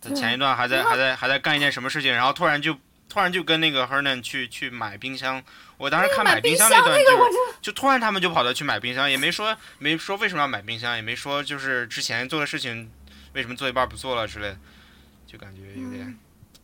[0.00, 2.74] 她前一段还在还在还在干一件什么事情，然后突然就
[3.08, 5.42] 突然就跟那个 Hernan 去去买冰箱。
[5.76, 7.24] 我当时看买冰箱箱那段就那个
[7.60, 12.90] 就突然他们就跑到去买冰箱，也没说没说为什么要买冰箱，也没说就是之前做的事情。
[13.34, 14.56] 为什么做一半不做了之类的，
[15.26, 16.18] 就感觉有点嗯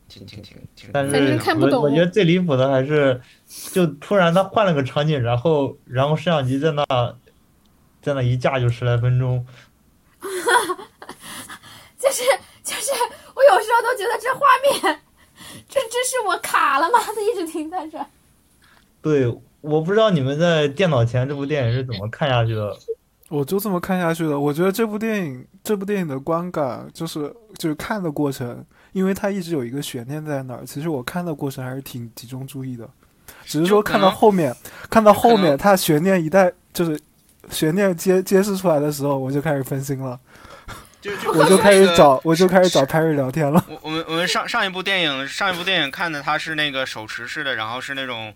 [0.09, 0.91] 挺挺挺挺。
[0.93, 3.21] 但是反正看不懂我我觉得最离谱的还是，
[3.73, 6.85] 就突然他换了个场景，然后然后摄像机在那
[8.03, 9.47] 在那一架就十来分钟，
[10.21, 12.23] 就是
[12.65, 12.91] 就是，
[13.35, 14.47] 我有时候都觉得这画
[14.83, 15.01] 面，
[15.69, 16.99] 这这是我卡了吗？
[16.99, 18.07] 它一直停在这儿。
[19.01, 19.27] 对，
[19.61, 22.77] 我不知道你们在电脑前这部电影是怎么看下去的。
[23.31, 24.39] 我就这么看下去的。
[24.39, 30.65] 我觉得这部电影，这部电影的观感就是就是看的过程，因为它一直有一个悬念在那儿。
[30.67, 32.89] 其实我看的过程还是挺集中注意的，
[33.45, 34.55] 只是说看到后面，
[34.91, 37.01] 看到后面它悬念一旦就是
[37.51, 40.21] 悬念揭揭示出来的时候，我就开始分心了，
[41.05, 43.63] 就就我就开始找我就开始找 Perry 聊天了。
[43.69, 48.35] 我我们我们上上一部电影上一部电影看的它是那个手持式的，然后是那种，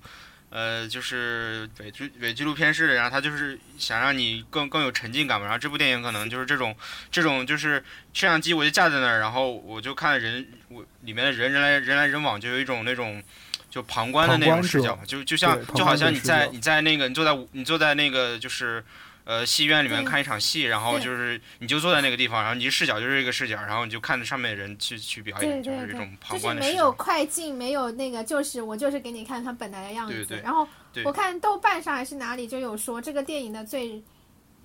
[0.51, 5.47] 呃，就是伪纪伪纪录片式的，然后他就是想让你更更有沉浸感嘛。
[5.47, 6.77] 然后这部电影可能就是这种
[7.11, 13.23] 这种就是摄像机我就架在那儿，然后我就看人我里面的人人来人来人往，就有一种那种。
[13.71, 18.83] 就旁观的那种视角，就就像就好像你在你在那个你坐在你坐在那个就是
[19.29, 26.91] 呃戏院里面看一场戏，然后就是你就坐在那个地方，然后你这视角就是一个视角，然后你就看着上面的人去去表演，对对对就是这种，旁就是观的视没有。
[26.93, 30.15] 快进，没有那个，就是我就是给你看它本来的样子。
[30.15, 30.67] 对对然后
[31.05, 34.03] 我看豆瓣上还是哪里就有说这个电影的最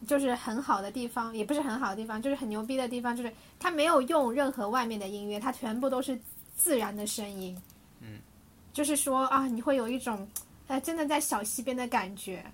[0.07, 6.17] 就是很好的地方，也不是很好的地方，就是很牛逼的地方，就是它没有用任何外面的音乐，它全部都是
[6.55, 7.61] 自然的声音。
[7.99, 8.19] 嗯，
[8.71, 10.25] 就是说啊，你会有一种
[10.67, 12.45] 呃真的在小溪边的感觉，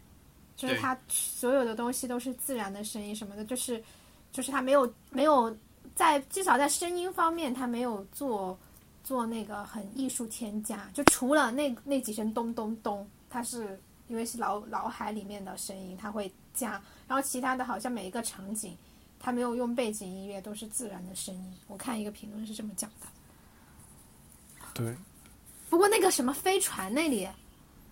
[0.59, 3.81] 就是对它所有的东西都是自然的声音什么的，就是
[4.29, 5.55] 就是它没有没有
[5.95, 8.59] 在至少在声音方面，它没有做
[9.01, 16.71] 做那个很艺术添加，就除了那那几声咚咚咚，它是因为是脑脑海里面的声音，它会加，
[17.07, 18.77] 然后其他的好像每一个场景，
[19.17, 21.53] 它没有用背景音乐，都是自然的声音。
[21.67, 23.07] 我看一个评论是这么讲的。
[24.73, 24.93] 对，
[25.69, 27.25] 不过那个什么飞船那里，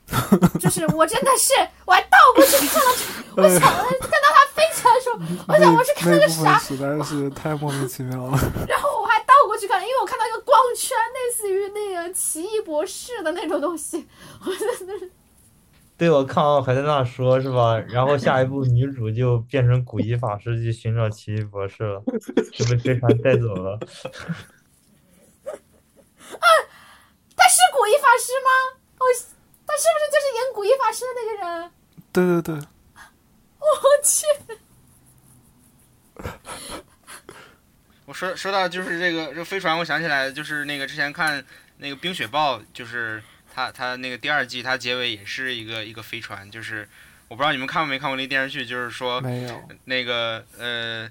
[0.60, 1.54] 就是我真的是，
[1.86, 2.92] 我还倒过去看了，
[3.36, 8.32] 我想看到它飞起来的时候，我想我是看那个啥，实在是太莫名其妙了。
[8.68, 14.08] 然后我还倒过去看，因为我看到一个光圈，类似于那个奇异博士的那种东西，
[14.46, 15.12] 我真的是
[15.98, 17.78] 对，我看完还在那说，是吧？
[17.90, 22.02] 然后下一步女主就变成古一法师去寻找奇异博士了，
[22.54, 23.78] 就被飞船带走了。
[26.40, 26.48] 啊
[27.36, 28.50] 他是古一法师吗？
[29.00, 29.06] 哦，
[29.66, 30.92] 他是不是就是演古一法
[32.14, 33.72] 对对对，我
[34.04, 34.26] 去，
[38.06, 41.44] 我说说到就是这个这个飞船，我想起来就是那个之前看
[41.78, 43.22] 那个《冰雪暴》，就是
[43.54, 46.88] 它它那个第二季，它结尾也是一个一个飞船，就是
[47.28, 49.70] 我不知道你们看过没看过那电视剧，就是说没有。
[49.86, 51.08] 那个呃，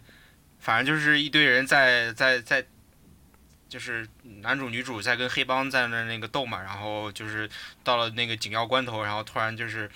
[0.59, 2.65] 反正就是一堆人在在在，
[3.69, 4.09] 就是
[4.41, 7.49] 男主女主在跟黑帮在那那个斗嘛，然后就是
[7.85, 9.91] 到了那个紧要关头，然后突然就是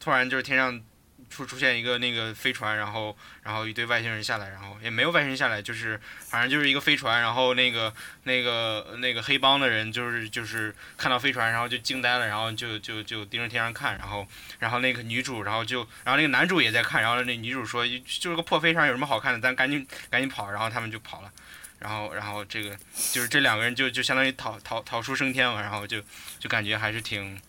[0.00, 0.82] 突然就是天上
[1.28, 14.26] 出出现一个那个飞船，然后然后一堆外星人下来，然后也没有外星人下来，就是反正就是一个飞船，然后那个那个那个黑帮的人就是就是看到飞船，然后就惊呆了，然后就就就盯着天上看，然后
[14.58, 21.30] 然后那个女主，然后就然后那个男主也在看，然后那女主说就是个破飞船有什么好看的，咱赶紧赶紧跑，然后他们就跑了。
[21.78, 22.76] 然后，然后这个
[23.10, 25.98] 就是这两个人就就相当于逃逃逃出升天了，然后就
[26.38, 27.40] 就感觉还是挺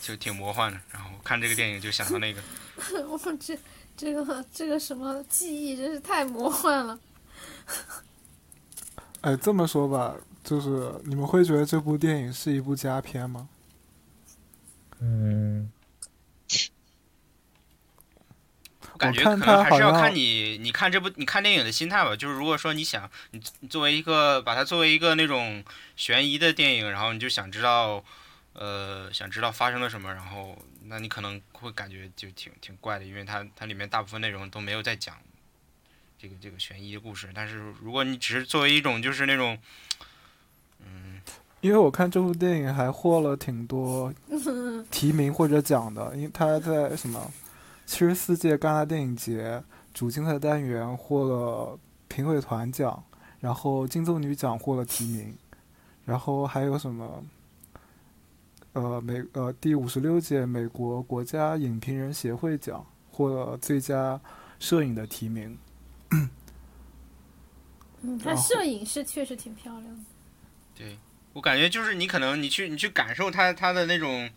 [0.00, 0.80] 就挺魔幻的。
[0.90, 2.40] 然后看这个电影就想到那个，
[3.08, 3.58] 我这
[3.96, 6.98] 这个这个什么记忆真是太魔幻了。
[9.20, 13.48] 哎，这么说吧，就是你们会觉得这部电影是一部佳片吗？
[15.00, 15.70] 嗯，
[18.92, 22.16] 我感觉可能还是要看你你看这部你看电影的心态吧。
[22.16, 25.64] 就是如果说你想你你作为一个把它作为一个那种
[25.96, 28.04] 悬疑的电影，然后你就想知道
[28.58, 35.14] 呃想知道发生了什么，然后那你可能会感觉就挺挺怪的，因为它它里面大部分内容都没有在讲
[36.18, 37.30] 这个这个悬疑的故事。
[37.32, 39.56] 但是如果你只是作为一种就是那种
[40.80, 41.20] 嗯
[41.60, 44.12] 因为我看这部电影还获了挺多
[44.90, 47.32] 提名或者奖的，因为他在什么
[47.86, 49.62] 七十四届戛纳电影节
[49.94, 53.04] 主竞赛单元获了评委团奖，
[53.40, 55.36] 然后金棕榈奖获了提名，
[56.04, 57.24] 然后还有什么
[58.80, 64.20] 呃美呃第五十六届美国国家影评人协会奖获了最佳
[64.58, 65.58] 摄影的提名。
[68.02, 70.00] 嗯，他摄影是确实挺漂亮的。
[70.74, 70.96] 对
[71.32, 74.30] 我感觉就是你可能你去你去感受它它的那种，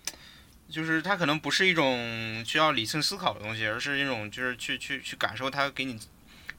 [0.67, 5.99] 就是它可能不是一种需要理性思考的东西，而是一种就是去去去感受它给你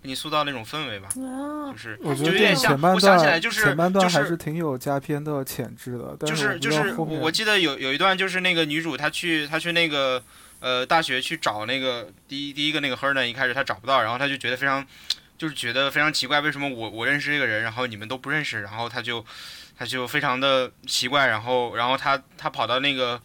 [0.03, 10.20] 给你塑造那种氛围吧，啊就，是我觉就有点像得前，半我想起来就是前半段就是还是挺有加片的潜质的，就是是我就是我记得有有一段就是那个女主她去她去那个
[10.59, 14.84] 呃大学去找那个第一第一个那个 her 呢，一开始她找不到，然后她就觉得非常
[15.38, 19.24] 就是觉得非常奇怪，为什么我我认识这个人，然后你们都不认识，然后她就
[19.78, 23.22] 她就非常的奇怪，然后然后她她跑到那个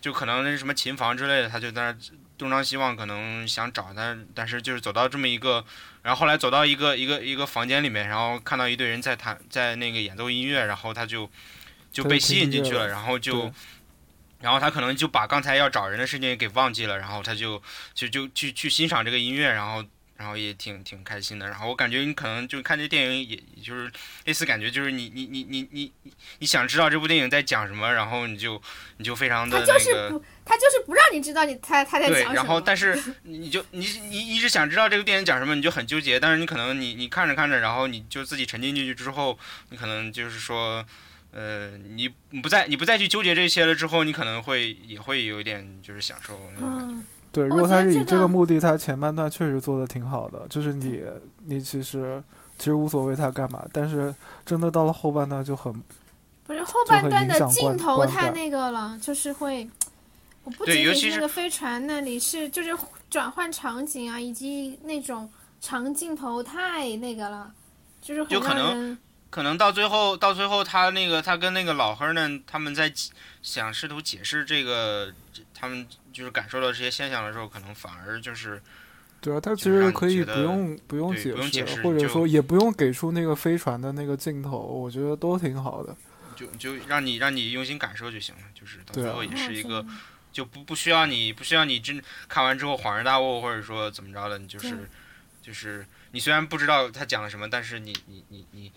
[0.00, 1.98] 就可能那什么琴房之类的，她就在那
[2.38, 5.64] 东张西望，可能想找，但但是就是走到这么一个。
[6.02, 11.30] 然后后来走到一个一个一个房间里面，然后看到一堆人在弹在那个演奏音乐，然后他就
[11.92, 13.52] 就被吸引进去了，然后就
[14.40, 17.62] 然后他可能就把刚才要找人的事情给忘记了，然后他就
[17.94, 19.84] 就就去去欣赏这个音乐，然后
[20.22, 21.48] 然后也挺挺开心的。
[21.48, 23.90] 然后我感觉你可能就看这电影也也就是
[24.24, 28.62] 类似感觉，就是你你你你你你你想知道这部电影在讲什么，然后你就
[28.98, 30.08] 你就非常的他就那个。
[30.08, 32.34] 是不，他就是不让你知道你他他在讲，什么。
[32.34, 36.20] 然后但是 你就你你一直想知道这个电影讲什么，你就很纠结。
[36.20, 39.36] 但是你可能你你看着看着，然后你就自己沉浸进去之后，
[39.70, 40.84] 你可能就是说，
[41.32, 46.94] 呃，你你不再你不再去纠结这些了之后，你可能会也会有一点就是享受那种感觉。
[46.94, 51.02] 嗯，对，如果他是以这个目的，他前半段确实做的挺好的，就是你
[51.46, 52.22] 你其实
[52.58, 54.14] 其实无所谓他干嘛，但是
[54.44, 55.72] 真的到了后半段就很
[56.44, 59.66] 不是后半段的镜头太那个了，就是会，
[60.44, 62.76] 我不仅仅对尤其是是那个飞船那里是就是
[63.08, 65.26] 转换场景啊，以及那种
[65.60, 67.50] 长镜头太那个了，
[68.02, 68.98] 就是很有可能让人
[69.30, 72.92] 可能到最后，到最后他那个他跟那个老黑儿呢，他们在
[73.40, 75.10] 想试图解释这个
[75.62, 78.60] 他们就是感受到这些现象的时候，可能反而就是
[79.20, 85.96] 对啊，他其实可以不用不用解释或者说也不用给出那个飞船的那个镜头，我觉得都挺好的。
[86.34, 89.86] 就就让你让你用心感受就行了，就是到最后也是一个哦
[90.32, 94.90] 就不不需要你不需要你真看完之后恍然大悟，或者说怎么着的，你就是
[95.40, 98.72] 就是你虽然不知道他讲了什么，但是你你你你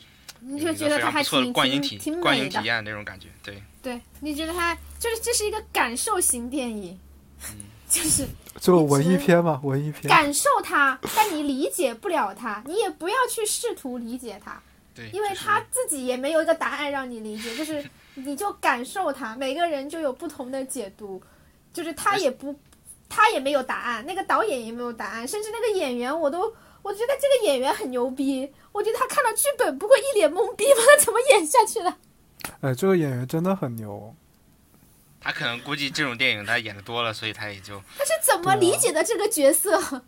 [0.47, 3.61] 你就觉得他还观影体挺美的观影体，验那种感觉，对。
[3.81, 6.99] 对，你觉得他就是这是一个感受型电影，
[7.51, 8.27] 嗯 就是
[8.59, 10.09] 就文艺片嘛，文艺片。
[10.09, 14.59] 感受它，但你理解不了它，你也不要去试图理解它，
[14.95, 21.21] 对，因为他自己也没有一个答案让你理解，就是 你就感受它，每个人就有不同的解读，
[21.71, 22.59] 就是他也不，
[23.07, 26.51] 他也没有答案，那个导演也没有答案，甚至那个演员我都。
[26.85, 30.81] 我觉得这个演员很牛逼，我觉得他看到剧本不会一脸懵逼吗？
[30.87, 31.97] 他 怎么演下去的？
[32.61, 34.13] 哎，这个演员真的很牛。
[35.19, 40.03] 他可能估计这种电影他演的多了，所以他也就他是怎么理解的这个角色？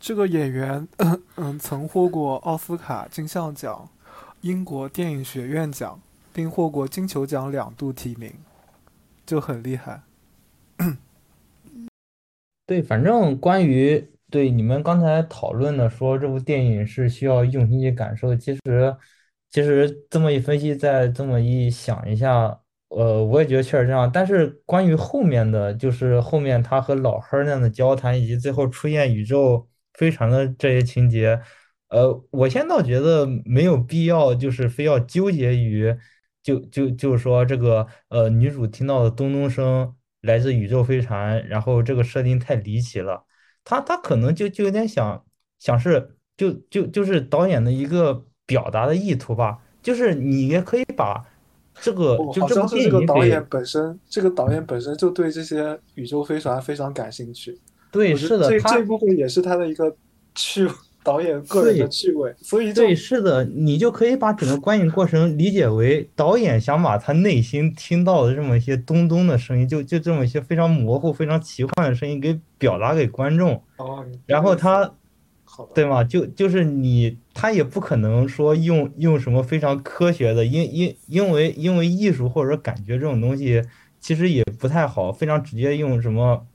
[0.00, 3.88] 这个演员，嗯嗯，曾获过奥斯卡金像奖、
[4.40, 6.02] 英国电影学院奖，
[6.32, 8.34] 并获过金球奖两度提名，
[9.24, 10.02] 就很厉害。
[12.66, 18.96] 对，反正关于对你们刚才讨论的说这部电影是需要用心去感受，其实
[19.50, 22.58] 其实这么一分析，再这么一想一下，
[22.88, 24.10] 呃，我也觉得确实这样。
[24.10, 31.40] 但是关于后面的，就是后面他和老黑那样的交谈，以及最后出现宇宙飞船的这些情节，
[31.90, 35.96] 呃，我现在倒觉得没有必要，就是非要纠结于。
[36.42, 43.24] 就就就是说，这个呃，女主听到的咚咚声来自宇宙飞船，然后这个设定太离奇了。
[43.64, 45.24] 她她可能就就有点想
[45.58, 51.24] 想是就就就是导演的一个表达的意图吧，就是你也可以把
[51.80, 57.58] 这个哦，就这部好像是电影给这个导演本身，这个导演本身就对这些宇宙飞船非常感兴趣。
[57.90, 59.94] 对，是的，这这部分也是他的一个
[60.34, 60.68] 趣，
[61.04, 73.60] 导演个人的对趣味，所以对，是的，你就可以把整个观影过程理解为导演想把他内心听到的这么一些咚咚的声音，就就这么一些非常模糊、非常奇幻的声音给表达给观众。
[73.78, 74.92] 哦，然后他，
[75.74, 76.04] 对吗？
[76.04, 83.62] 就就是你，他也不可能说用用什么非常科学的，因因因为因为艺术或者说感觉这种东西
[84.00, 86.46] 其实也不太好，非常直接用什么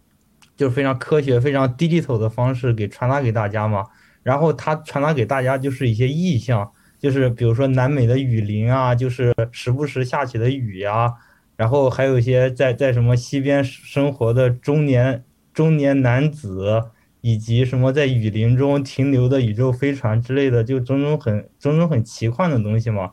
[0.55, 3.87] 就是非常科学、非常 digital 的方式给传达给大家嘛。
[4.27, 6.69] 然后他传达给大家就是一些意象，
[6.99, 11.13] 就是比如说南美的雨林啊，就是时不时下起的雨呀、
[11.55, 15.23] 然后还有一些在在什么西边生活的中年
[15.53, 16.91] 中年男子。
[17.21, 23.11] 以及什么在雨林中停留的宇宙飞船之类的，就种种很种种很奇幻的东西嘛。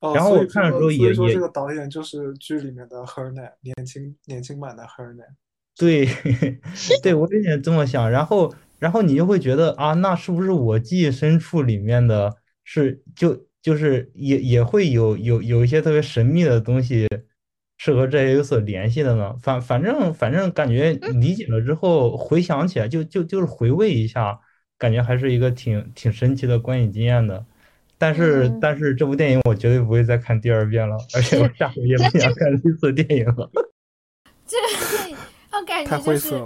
[0.00, 5.34] 哦，然后我看的时候说所以也也说这个导演就是剧里面的 Hernet，年轻年轻版的 Hernet。
[5.76, 6.06] 对，
[7.02, 8.08] 对我有点这么想。
[8.08, 17.08] 然后，然后你就会觉得啊，那是不是我记忆深处里面的是就就是也也会有有有一些特别神秘的东西
[17.76, 19.34] 是和这些有所联系的呢？
[19.42, 24.38] 反反正反正感觉理解了之后，回想起来就就就是回味一下，
[24.78, 27.44] 感觉还是一个挺挺神奇的观影经验的。
[27.98, 33.50] 但是、嗯但是这部电影我绝对不会再看第二遍了，而且我下回也不想看绿色电影了。
[34.46, 35.16] 这个电影
[35.50, 36.40] 我感觉就是。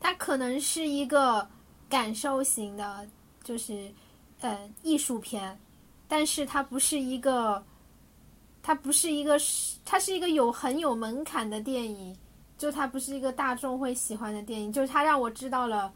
[0.00, 1.48] 它可能是一个
[1.94, 3.06] 感受型的，
[3.44, 3.88] 就是
[4.40, 5.56] 呃艺术片，
[6.08, 7.64] 但是它不是一个，
[8.64, 9.38] 它不是一个，
[9.84, 12.12] 它是一个有很有门槛的电影，
[12.58, 15.92] 就它不是一个大众会喜欢的电影，就是它让我知道了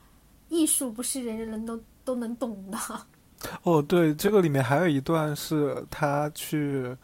[0.51, 2.79] 艺术不是人人都都能懂的。
[3.65, 6.97] 哦，对，这个里面还有一段是他去，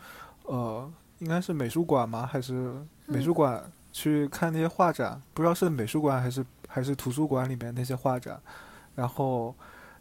[0.45, 0.89] 呃，
[1.19, 2.29] 应该是美术馆吗？
[2.31, 2.73] 还是
[3.07, 3.61] 美术馆
[3.93, 5.21] 去看那些画展？
[5.33, 8.41] 不知道是美术馆还是还是图书馆里面那些画展。
[8.95, 9.55] 然后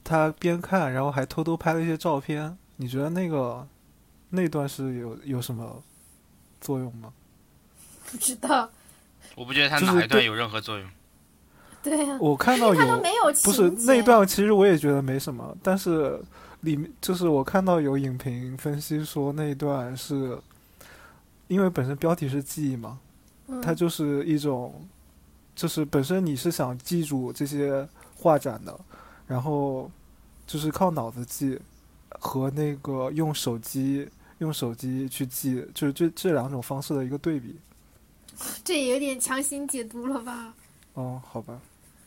[0.03, 2.57] 他边看，然后还偷偷拍了一些照片。
[2.77, 3.67] 你觉得那个
[4.29, 5.81] 那段是有有什么
[6.59, 7.13] 作用吗？
[8.09, 8.69] 不知道，
[9.35, 10.89] 我不觉得他哪一段有任何作用。
[11.83, 16.17] 对呀、我看到有没有不是那一段，其实我也觉得没什么，但是
[16.61, 20.39] 里面就是我看到有影评分析说那一段是，
[21.49, 22.99] 因为本身标题是记忆嘛，
[23.47, 24.87] 嗯它就是一种，
[25.53, 27.85] 就是本身你是想记住这些
[28.23, 28.73] 画展的，
[29.27, 29.91] 然后
[30.47, 31.59] 就是靠脑子记
[32.19, 34.07] 和那个用手机
[34.37, 37.57] 用手机去记，就是这这两种方式的一个对比。
[38.63, 40.53] 这也有点强行解读了吧？
[40.93, 41.59] 哦，好吧，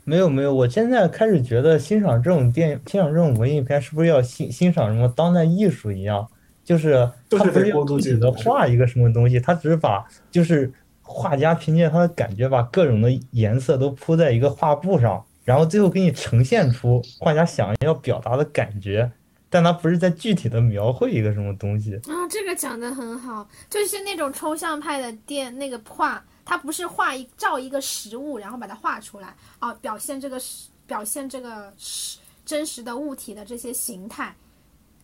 [0.04, 6.26] 没有没有，我现在开始觉得欣赏这种电影欣赏这种文艺片，是不是要欣欣赏什么当代艺术一样？
[6.64, 19.10] 就是他不是得过度要具体的解读画一个什么东西，他只是把就是画家凭借他的感觉，把各种的颜色都铺在一个画布上，然后最后给你呈现出画家想要表达的感觉，
[19.48, 21.94] 但他不是在具体的描绘一个什么东西。
[21.94, 34.34] 啊，这个讲的很好，就是那种抽象派的电那个画，它不是画一照一个实物，然后把它画出来啊，表现这个实表现这个实真实的物体的这些形态，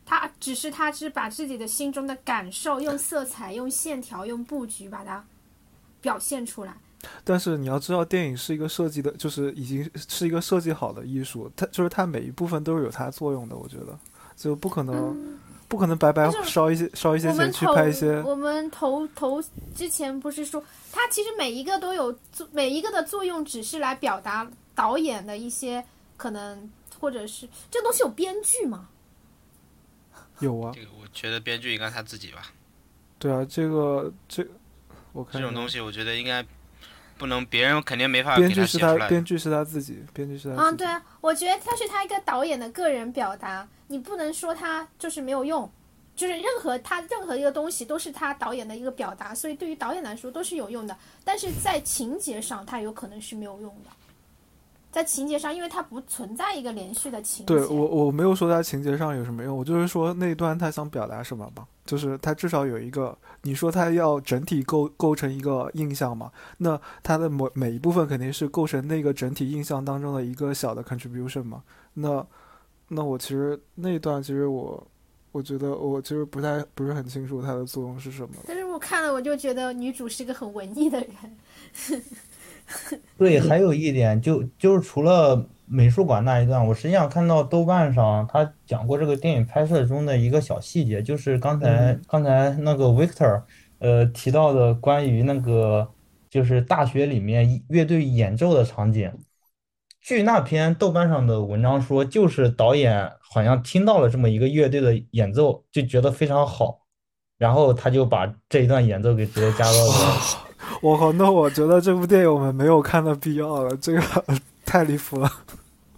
[0.04, 5.24] 它只是它是把自己的心中的感受用色彩、用线条、用布局把它
[6.00, 6.76] 表现出来。
[7.24, 13.56] 但是你要知道，电影是一个设计的，就是已经是一个设计好的艺术，它就是它每一部分都是有它作用的。
[13.56, 13.98] 我觉得
[14.36, 15.38] 就不可能，
[15.68, 18.20] 不可能白白烧一些烧一些钱去拍一些。
[18.22, 19.42] 我们投投
[19.74, 25.84] 之前不是说，它其实每一个都有作，每一个的作用只是来表达导演的一些
[26.16, 28.88] 可能，或者是这东西有编剧吗？
[30.40, 32.42] 有啊，这个我觉得编剧应该他自己吧。
[33.18, 34.44] 对啊，这个这
[35.12, 36.44] 我看，这种东西，我觉得应该
[37.18, 39.08] 不能，别人肯定没法编给剧是他，写出来。
[39.08, 40.76] 编剧是他自己，编剧是他啊，自己。
[40.78, 45.70] 对啊，我觉得他是他一个导演的个人表达，你不能说他就是没有用，
[46.16, 53.90] 就是任何他任何一个东西都是他导演的一个表达，所以对于导演来说都是有用的，但是在情节上他有可能是没有用的，
[54.92, 57.54] 在情节上，因为它不存在一个连续的情节。
[57.54, 71.62] 对我我没有说它情节上有什么用，我就是说那一段他想表达什么吧，就是他至少有一个，你说他要整体构构成一个印象嘛，那他的每每一部分肯定是构成那个整体印象当中的一个小的 contribution 嘛，
[71.94, 72.24] 那
[72.88, 74.86] 那我其实那一段其实我
[75.32, 78.34] 我觉得我其实不太不是很清楚它的作用是什么。
[78.46, 82.02] 但是我看了我就觉得女主是个很文艺的人，
[83.18, 93.42] 对，还有一点，就就是除了美术馆那一段，我实际上看到豆瓣上他讲过这个电影拍摄中的一个小细节，就是刚才、嗯刚才那个 Victor
[93.78, 95.88] 呃提到的关于那个
[96.28, 99.12] 就是大学里面乐队演奏的场景。
[100.00, 106.80] 据那篇豆瓣上的文章说，就是导演好像听到了这么一个乐队的演奏，就觉得非常好，
[107.38, 110.42] 然后他就把这一段演奏给直接加到了。
[110.84, 114.02] 我靠，那我觉得这部电影我们没有看的必要了，这个
[114.66, 115.30] 太离谱了。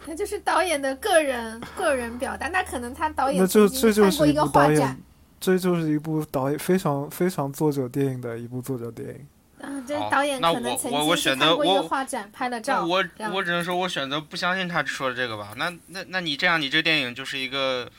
[0.06, 2.48] 那就是导演的个人个人表达。
[2.48, 5.02] 那可能他导演那就这就是一个画展演，
[5.40, 9.26] 这就是一部导演非常非常作者电影的一部作者电影。
[9.62, 12.84] 啊，这好导演可能曾我我经看过一选择我个画展，拍了照。
[12.84, 15.54] 我我只能说，我选择不相信他说的这个吧。
[15.56, 17.90] 那那那你这样，你这电影就是一个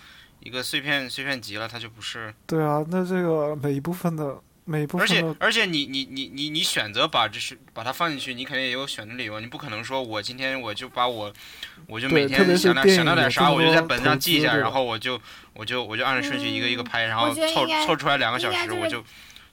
[0.41, 2.31] 一个碎片碎片集了，它就不是。
[2.45, 4.37] 对啊，那这个每一部分的
[4.97, 11.31] 而且，而且你你你你你选择把这是把它放进去，你肯定也有选的理由，你不可能说我今天我就把我
[11.87, 15.21] 我就每天想点是电影想到点啥，我就在本子上记一下，然后我就
[15.53, 19.03] 我就我就按着顺序一个一个拍，然后凑凑出来两个小时，就是我就，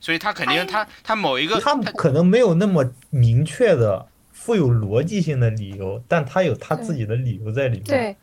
[0.00, 7.84] 所以他肯定他他某一个他可能没有那么明确的、富有逻辑性的理由，但他有他自己的理由在里面。
[7.84, 8.16] 对，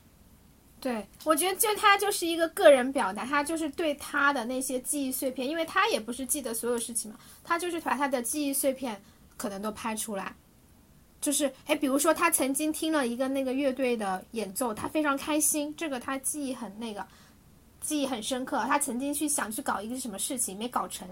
[0.82, 9.02] 对，我觉得就他就是一个个人表达，他就是对他的那些记忆碎片，因为他也不是记得所有事情嘛，他就是把他的记忆碎片
[9.36, 10.34] 可能都拍出来，
[11.20, 17.06] 就是哎，比如说他曾经听了一个那个乐队的演奏，他非常开心，这个他记忆很那个，
[17.82, 18.64] 记忆很深刻。
[18.66, 21.06] 他曾经去想去搞一个什么事情，没搞成，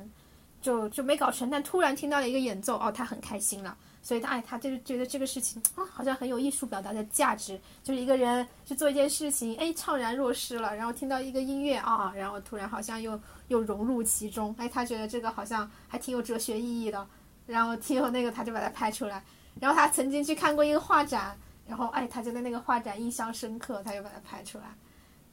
[0.61, 3.78] 就就没搞成，但突然听到了一个演奏，哦，他很开心了。
[4.08, 17.05] 所以他哎，他就是觉得这个事情啊，好像很有艺术表达的价值，就是一个人去做一件事情，哎，怅然若失了，然后听到一个音乐啊，然后突然好像又又融入其中，哎，他觉得这个好像还挺有哲学意义的，
[17.47, 19.22] 然后挺有那个，他就把它拍出来。
[19.60, 21.38] 然后他曾经去看过一个画展，
[21.68, 24.74] 然后哎，他就对那个画展印象深刻，他就把它拍出来。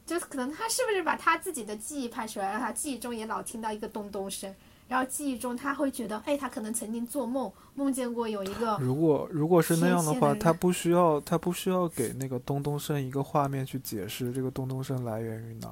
[0.05, 4.53] 就可能他是不是把他自己的记忆拍出来，让他记忆中也老听到一个咚咚声。
[4.95, 8.79] 然后记忆中他会觉得，哎，他可能曾经做梦，梦见过有一个。
[8.81, 15.69] 如果如果是那样的话，的他不需要他不需要给那个东东声一个画面去解释这个东东声来源于哪，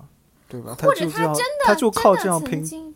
[0.49, 0.75] 对吧？
[0.77, 2.93] 他或者就这样，他真的他就靠这样拼，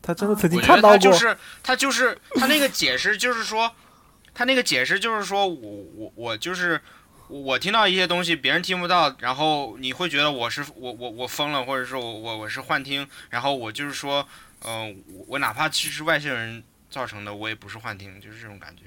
[0.00, 0.96] 他真的啊曾经看到过。
[0.96, 3.68] 他就是他就是他那个解释就是说，
[4.32, 6.80] 他那个解释就是说我我我就是
[7.26, 14.24] 我听到一些东西别人听不到，然后你会觉得我是我我我疯了，或者说我我我是幻听，然后我就是说，
[14.64, 18.84] 嗯、我我哪怕其实外星人造成的，我也不是幻听，就是这种感觉。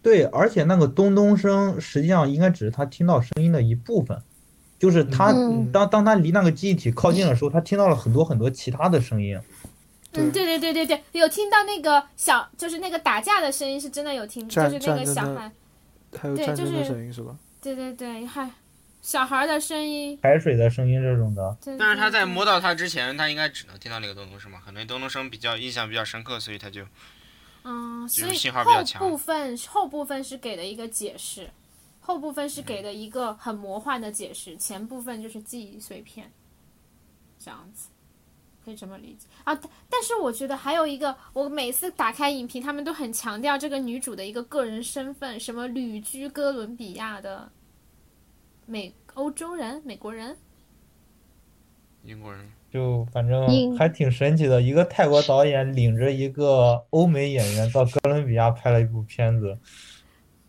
[0.00, 4.22] 对，而且那个咚咚声实际上应该只是他听到声音的一部分，
[4.78, 9.38] 就是他嗯当当他离那个记忆体靠近的时候，他听到了很多很多其他的声音。
[10.12, 15.52] 嗯，对对对对对，有听到那个小，就是那个打架的声音，是真的有听，就是那个小孩，
[16.18, 17.36] 还有战争的声音是吧？
[17.60, 18.48] 对对对，还
[19.00, 20.18] 小孩的声音。
[20.22, 26.84] 海水的声音这种的，但是他在摸到他之前，他应该只能听到那个咚咚声嘛，可能咚咚声比较印象比较深刻，所以他就
[27.64, 31.50] 嗯，所以信号比较后部分后部分是给的一个解释，
[32.00, 36.30] 后部分是给的一个很魔幻的解释，前部分就是记忆碎片，
[37.38, 37.88] 这样子，
[38.64, 39.54] 可以这么理解啊。
[39.54, 47.50] 但但是我觉得还有一个，我每次打开影评，他们都很强调这个女主的一个个人身份，什么旅居哥伦比亚的
[48.68, 50.36] 美欧洲人、美国人，
[52.04, 52.46] 英国人。
[52.70, 54.60] 就反正还挺神奇的。
[54.60, 59.56] 一个泰国导演领着一个欧美演员到哥伦比亚拍了一部片子，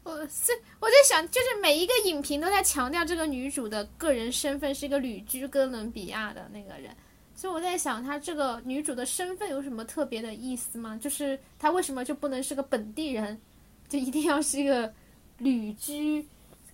[0.03, 0.51] 我是
[0.81, 6.93] 我在想，就是每一个影评都在强调这个女主的个人身份是一个旅居哥伦比亚的那个人，
[7.33, 10.99] 所以我在想，她这个女主的身份有什么特别的意思吗？
[11.01, 13.39] 就是她为什么就不能是个本地人，
[13.87, 14.93] 就一定要是一个
[15.37, 16.27] 旅居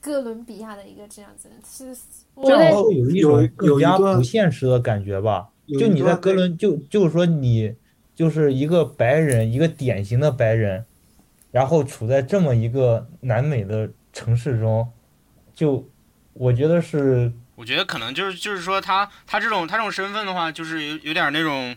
[0.06, 1.49] 哥伦比亚的一个这样子？
[1.68, 1.99] 是
[2.36, 5.49] 我这对样有一有种更加不现实的感觉吧。
[5.80, 7.74] 就你在哥伦，就就是说你
[8.14, 10.86] 就是一个白人，一个典型的白人，
[11.49, 14.88] 然后处在这么一个南美的城市中，
[15.56, 15.89] 就
[16.34, 21.76] 我觉得是我觉得可能就是就是说他他这种他这种身份的话，就是有有点那种，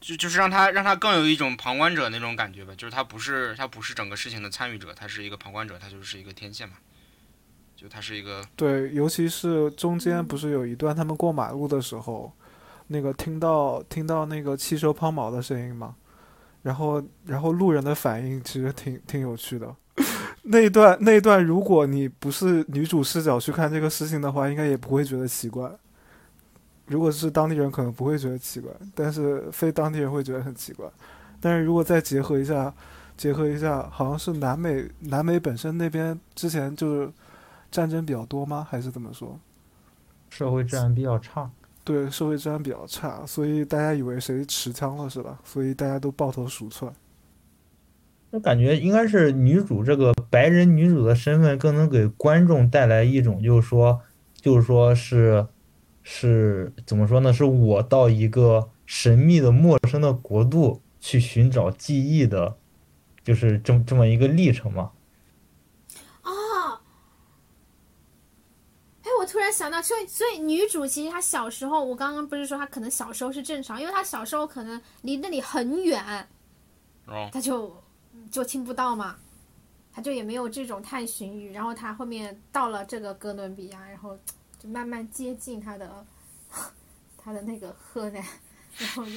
[0.00, 6.74] 就就是让他让他更有一种旁观者那种感觉吧，就是他不是他不是整个事情的参与者，他是一个旁观者，他就是一个天线嘛，
[7.86, 12.32] 就他是一个对，尤其是中间不是有一段他们过马路的时候，
[12.88, 15.94] 那个听到听到那个汽车抛锚的声音嘛，
[16.62, 19.72] 然后然后路人的反应其实挺挺有趣的。
[20.42, 25.70] 那一段那一段，如果你不是女主视角去看这个事情的话，应该也不会觉得奇怪。
[26.86, 30.86] 如果是当地人，可能不会觉得奇怪，但是非当地人会觉得很奇怪。
[31.40, 32.74] 但是如果再结合一下，
[33.16, 37.12] 结合一下，好像是南美南美本身那边之前就是
[37.70, 38.66] 战争比较多吗？
[38.68, 39.38] 还是怎么说？
[40.30, 41.50] 社会治安比较差。
[41.84, 45.38] 对，社会治安比较差，所以大家以为谁持枪了是吧？
[45.44, 46.92] 所以大家都抱头鼠窜。
[48.30, 54.00] 我感觉应该是女主这个白人女主的身份更能给观众带来一种，就是说，
[54.34, 55.46] 就是说是
[56.02, 57.32] 是怎么说呢？
[57.32, 62.56] 是我到一个神秘的陌生的国度去寻找记忆的，
[63.22, 64.90] 就是这么这么一个历程嘛。
[66.24, 66.80] 哦，
[69.02, 76.28] 哎，我突然想到，所以所以女主其实她小时候，我刚刚不是说她可能小时候是正常，因为她小时候可能离那里很远，
[77.06, 77.82] 哦，她就
[78.30, 79.16] 就听不到嘛，
[79.92, 84.18] 她就也没有这种探寻欲，然后她后面到了这个哥伦比亚，然后
[84.58, 86.06] 就慢慢接近她的
[87.16, 88.24] 她的那个河南，
[88.78, 89.12] 然后就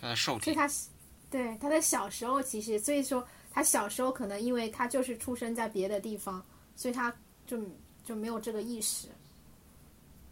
[0.00, 0.88] 她的受体所以他是
[1.30, 6.44] 对她的小时候，其实所以说她小时候可能因为她就是出生在别的地方，
[6.74, 7.14] 所以她
[7.46, 7.58] 就
[8.04, 9.08] 就没有这个意识。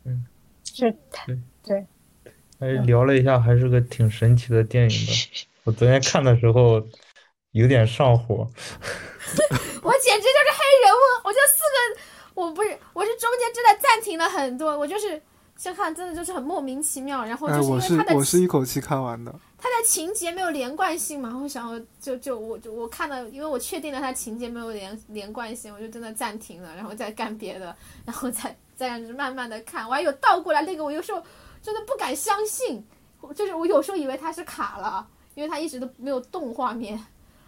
[0.05, 0.27] 嗯
[0.65, 0.95] 是
[1.63, 1.87] 对
[2.59, 5.13] 哎，聊了一下，还是个挺神奇的电影的。
[5.65, 6.87] 我昨天看的时候
[7.53, 8.35] 有点上火。
[9.83, 12.01] 我简直就是黑人问，我就四个，
[12.35, 15.21] 我不是，我是中间真的暂停了很多，我就是
[15.61, 19.31] 先看，真的就是很莫名其妙，然后哎，就是因为他的我是一口气看完的。
[19.59, 29.87] 他的情节没有连贯性嘛，我想要就就我就我看了，因为我确定了他情节没有连连贯性，我就真的暂停了，然后再干别的，然后再再样子慢慢的看。
[29.87, 31.23] 我还有倒过来那个，我有时候
[31.61, 32.83] 真的不敢相信，
[33.35, 36.99] 就是我有时候以为他是卡了，因为他一直都没有动画面。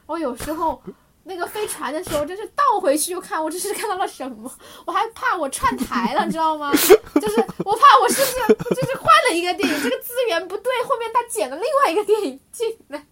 [0.04, 0.82] 我有时候
[1.24, 4.50] 那个飞船的时候，真是倒回去又看，我这是看到了什么？
[4.86, 6.72] 我还怕我串台了，你知道吗？
[7.20, 13.02] 就是我怕我是不是 就是换了一个电影，这个资源不对，后面他剪了另外一个电影进来。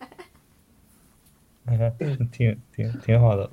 [2.32, 3.48] 挺挺挺好的。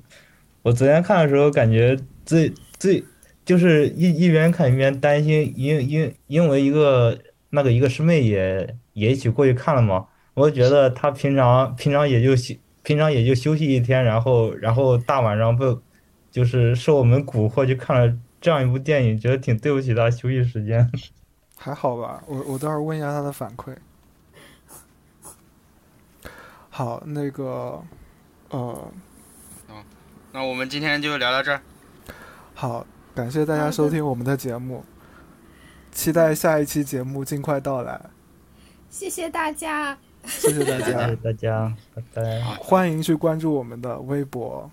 [0.64, 1.96] 我昨天看的时候，感觉
[2.26, 3.04] 最最
[3.46, 7.20] 就是一一边看一边担心，因因因为一个
[7.52, 12.56] 那个一个师妹也也一起过去看了嘛，我觉得她平常平常也就休
[12.88, 15.82] 平常也就休息一天，然后然后大晚上不
[16.32, 20.90] 就是受我们蛊惑去看了这样一部电影，觉得挺对不起他休息时间。
[21.58, 23.76] 还好吧，我我待会儿问一下他的反馈。
[26.70, 27.84] 好，那个，
[28.52, 28.92] 呃，
[30.32, 31.60] 那我们今天就聊到这儿。
[32.54, 34.86] 好，感谢大家收听我们的节目，
[35.92, 38.00] 期待下一期节目尽快到来。
[38.90, 39.98] 谢谢大家，
[40.28, 42.42] 谢谢大谢谢家，大家，拜拜。
[42.60, 44.70] 欢迎去关注我们的微博，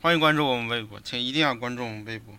[0.00, 2.34] 欢迎关注我们微博，请一定要关注我们微博。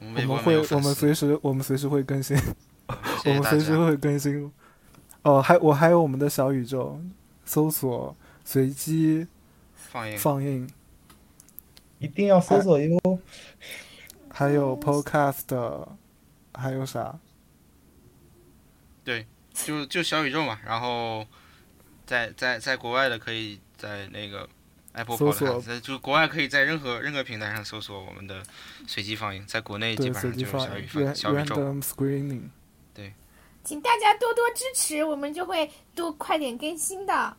[0.00, 2.36] 我们微博我们会我们随时我们随时会更新，
[2.86, 3.78] 我谢谢大们随时。
[3.78, 4.52] 会更新。
[5.22, 7.00] 哦，还我还有我们的小宇宙，
[7.44, 8.14] 搜索
[8.44, 9.26] 随机
[9.74, 10.68] 放映放映，
[11.98, 13.18] 一定要搜索哟。
[14.28, 15.86] 还有 Podcast，
[16.54, 17.18] 还有啥？
[19.04, 21.24] 对就就小宇宙嘛，然后
[22.06, 24.48] 在在在国外的可以在那个
[24.92, 28.42] Apple 搜索 Podcast，就国外可以在任何任何平台上搜索我们的
[28.86, 31.56] 随机放映，在国内基对，本上随机放映就是小宇小宇宙。
[31.56, 32.42] random screening。
[33.64, 37.36] 请大家多多支持，我们就会多快点更新的。